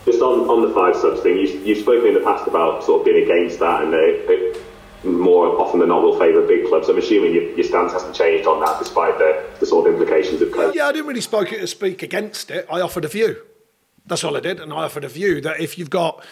Just 0.05 0.21
on, 0.21 0.49
on 0.49 0.67
the 0.67 0.73
five 0.73 0.95
subs 0.95 1.21
thing, 1.21 1.37
you, 1.37 1.47
you've 1.63 1.79
spoken 1.79 2.07
in 2.07 2.13
the 2.15 2.21
past 2.21 2.47
about 2.47 2.83
sort 2.83 3.01
of 3.01 3.05
being 3.05 3.23
against 3.23 3.59
that 3.59 3.83
and 3.83 3.93
they, 3.93 4.25
they 4.27 4.59
more 5.03 5.59
often 5.59 5.79
than 5.79 5.89
not 5.89 6.01
will 6.01 6.17
favour 6.19 6.45
big 6.45 6.67
clubs. 6.67 6.89
I'm 6.89 6.97
assuming 6.97 7.33
your, 7.33 7.43
your 7.51 7.63
stance 7.63 7.91
hasn't 7.91 8.15
changed 8.15 8.47
on 8.47 8.59
that 8.61 8.79
despite 8.79 9.17
the, 9.17 9.45
the 9.59 9.65
sort 9.65 9.87
of 9.87 9.93
implications 9.93 10.41
of 10.41 10.49
COVID. 10.49 10.73
Yeah, 10.73 10.87
I 10.87 10.91
didn't 10.91 11.07
really 11.07 11.21
speak, 11.21 11.49
to 11.49 11.67
speak 11.67 12.03
against 12.03 12.51
it. 12.51 12.67
I 12.69 12.81
offered 12.81 13.05
a 13.05 13.07
view. 13.07 13.41
That's 14.05 14.23
all 14.23 14.35
I 14.35 14.39
did. 14.39 14.59
And 14.59 14.71
I 14.73 14.83
offered 14.83 15.03
a 15.03 15.09
view 15.09 15.41
that 15.41 15.59
if 15.59 15.77
you've 15.77 15.89
got 15.89 16.23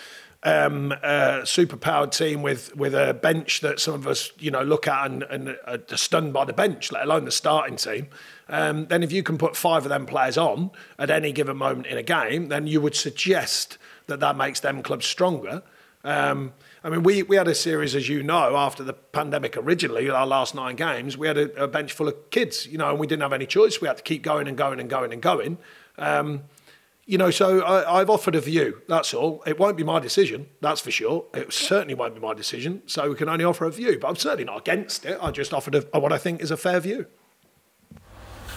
um, 0.43 0.91
a 0.91 1.41
superpowered 1.43 2.11
team 2.11 2.41
with 2.41 2.75
with 2.75 2.95
a 2.95 3.13
bench 3.13 3.61
that 3.61 3.79
some 3.79 3.93
of 3.93 4.07
us 4.07 4.31
you 4.39 4.51
know 4.51 4.61
look 4.61 4.87
at 4.87 5.05
and, 5.05 5.23
and 5.23 5.57
are 5.65 5.97
stunned 5.97 6.33
by 6.33 6.45
the 6.45 6.53
bench, 6.53 6.91
let 6.91 7.03
alone 7.03 7.25
the 7.25 7.31
starting 7.31 7.75
team. 7.75 8.07
Um, 8.47 8.87
then 8.87 9.03
if 9.03 9.11
you 9.11 9.21
can 9.21 9.37
put 9.37 9.55
five 9.55 9.83
of 9.83 9.89
them 9.89 10.05
players 10.05 10.37
on 10.37 10.71
at 10.97 11.09
any 11.09 11.31
given 11.31 11.57
moment 11.57 11.87
in 11.87 11.97
a 11.97 12.03
game, 12.03 12.47
then 12.47 12.67
you 12.67 12.81
would 12.81 12.95
suggest 12.95 13.77
that 14.07 14.19
that 14.21 14.37
makes 14.37 14.59
them 14.61 14.81
clubs 14.81 15.05
stronger. 15.05 15.61
Um, 16.03 16.53
I 16.83 16.89
mean, 16.89 17.03
we, 17.03 17.23
we 17.23 17.35
had 17.35 17.47
a 17.47 17.55
series, 17.55 17.93
as 17.93 18.07
you 18.07 18.23
know, 18.23 18.55
after 18.55 18.83
the 18.83 18.93
pandemic 18.93 19.57
originally, 19.57 20.09
our 20.09 20.25
last 20.25 20.55
nine 20.55 20.77
games, 20.77 21.17
we 21.17 21.27
had 21.27 21.37
a, 21.37 21.63
a 21.63 21.67
bench 21.67 21.91
full 21.91 22.07
of 22.07 22.29
kids, 22.29 22.65
you 22.65 22.77
know, 22.77 22.89
and 22.89 22.99
we 22.99 23.05
didn't 23.05 23.21
have 23.21 23.33
any 23.33 23.45
choice. 23.45 23.81
We 23.81 23.87
had 23.87 23.97
to 23.97 24.03
keep 24.03 24.23
going 24.23 24.47
and 24.47 24.57
going 24.57 24.79
and 24.79 24.89
going 24.89 25.11
and 25.11 25.21
going. 25.21 25.57
Um, 25.97 26.43
you 27.09 27.17
know, 27.17 27.31
so 27.31 27.61
I, 27.61 27.99
I've 27.99 28.09
offered 28.11 28.35
a 28.35 28.39
view. 28.39 28.83
That's 28.87 29.15
all. 29.15 29.41
It 29.47 29.57
won't 29.57 29.75
be 29.75 29.83
my 29.83 29.99
decision, 29.99 30.47
that's 30.61 30.79
for 30.79 30.91
sure. 30.91 31.25
It 31.33 31.51
certainly 31.51 31.95
won't 31.95 32.13
be 32.13 32.21
my 32.21 32.35
decision. 32.35 32.83
So 32.85 33.09
we 33.09 33.15
can 33.15 33.27
only 33.27 33.43
offer 33.43 33.65
a 33.65 33.71
view. 33.71 33.97
But 33.99 34.09
I'm 34.09 34.15
certainly 34.15 34.43
not 34.43 34.59
against 34.59 35.05
it. 35.05 35.17
I 35.19 35.31
just 35.31 35.51
offered 35.51 35.73
a, 35.73 35.99
what 35.99 36.13
I 36.13 36.19
think 36.19 36.39
is 36.39 36.51
a 36.51 36.57
fair 36.57 36.79
view. 36.79 37.07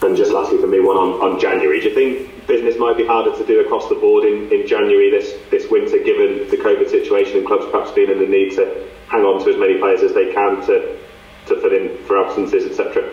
And 0.02 0.14
just 0.14 0.32
lastly 0.32 0.58
for 0.58 0.66
me, 0.66 0.80
one 0.80 0.98
on, 0.98 1.32
on 1.32 1.40
January. 1.40 1.80
Do 1.80 1.88
you 1.88 1.94
think 1.94 2.46
business 2.46 2.76
might 2.76 2.98
be 2.98 3.06
harder 3.06 3.34
to 3.34 3.46
do 3.46 3.64
across 3.64 3.88
the 3.88 3.94
board 3.94 4.24
in, 4.26 4.52
in 4.52 4.66
January 4.66 5.10
this, 5.10 5.32
this 5.50 5.70
winter, 5.70 5.96
given 6.04 6.46
the 6.50 6.58
COVID 6.58 6.90
situation 6.90 7.38
and 7.38 7.46
clubs 7.46 7.64
perhaps 7.72 7.90
feeling 7.92 8.18
the 8.18 8.26
need 8.26 8.50
to 8.56 8.86
hang 9.08 9.22
on 9.22 9.42
to 9.42 9.50
as 9.50 9.56
many 9.56 9.78
players 9.78 10.02
as 10.02 10.12
they 10.12 10.30
can 10.30 10.60
to, 10.66 10.98
to 11.46 11.58
fill 11.58 11.72
in 11.72 11.96
for 12.04 12.22
absences, 12.22 12.66
etc.? 12.66 13.10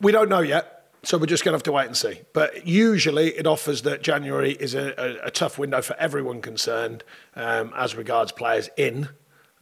We 0.00 0.10
don't 0.10 0.30
know 0.30 0.40
yet. 0.40 0.79
So 1.02 1.16
we're 1.16 1.26
just 1.26 1.44
going 1.44 1.52
to 1.52 1.56
have 1.56 1.62
to 1.64 1.72
wait 1.72 1.86
and 1.86 1.96
see. 1.96 2.20
But 2.32 2.66
usually 2.66 3.28
it 3.28 3.46
offers 3.46 3.82
that 3.82 4.02
January 4.02 4.52
is 4.52 4.74
a, 4.74 4.94
a, 4.98 5.26
a 5.26 5.30
tough 5.30 5.58
window 5.58 5.80
for 5.80 5.96
everyone 5.96 6.42
concerned 6.42 7.04
um, 7.36 7.72
as 7.74 7.94
regards 7.94 8.32
players 8.32 8.68
in. 8.76 9.08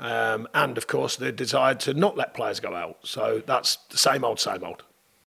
Um, 0.01 0.49
and 0.55 0.77
of 0.77 0.87
course, 0.87 1.17
the 1.17 1.33
desire 1.33 1.75
to 1.77 1.95
not 1.95 2.17
let 2.17 2.35
players 2.35 2.61
go 2.61 2.75
out. 2.75 2.99
So 3.03 3.43
that's 3.47 3.77
the 3.91 3.99
same 3.99 4.25
old, 4.25 4.41
same 4.41 4.65
old. 4.65 4.83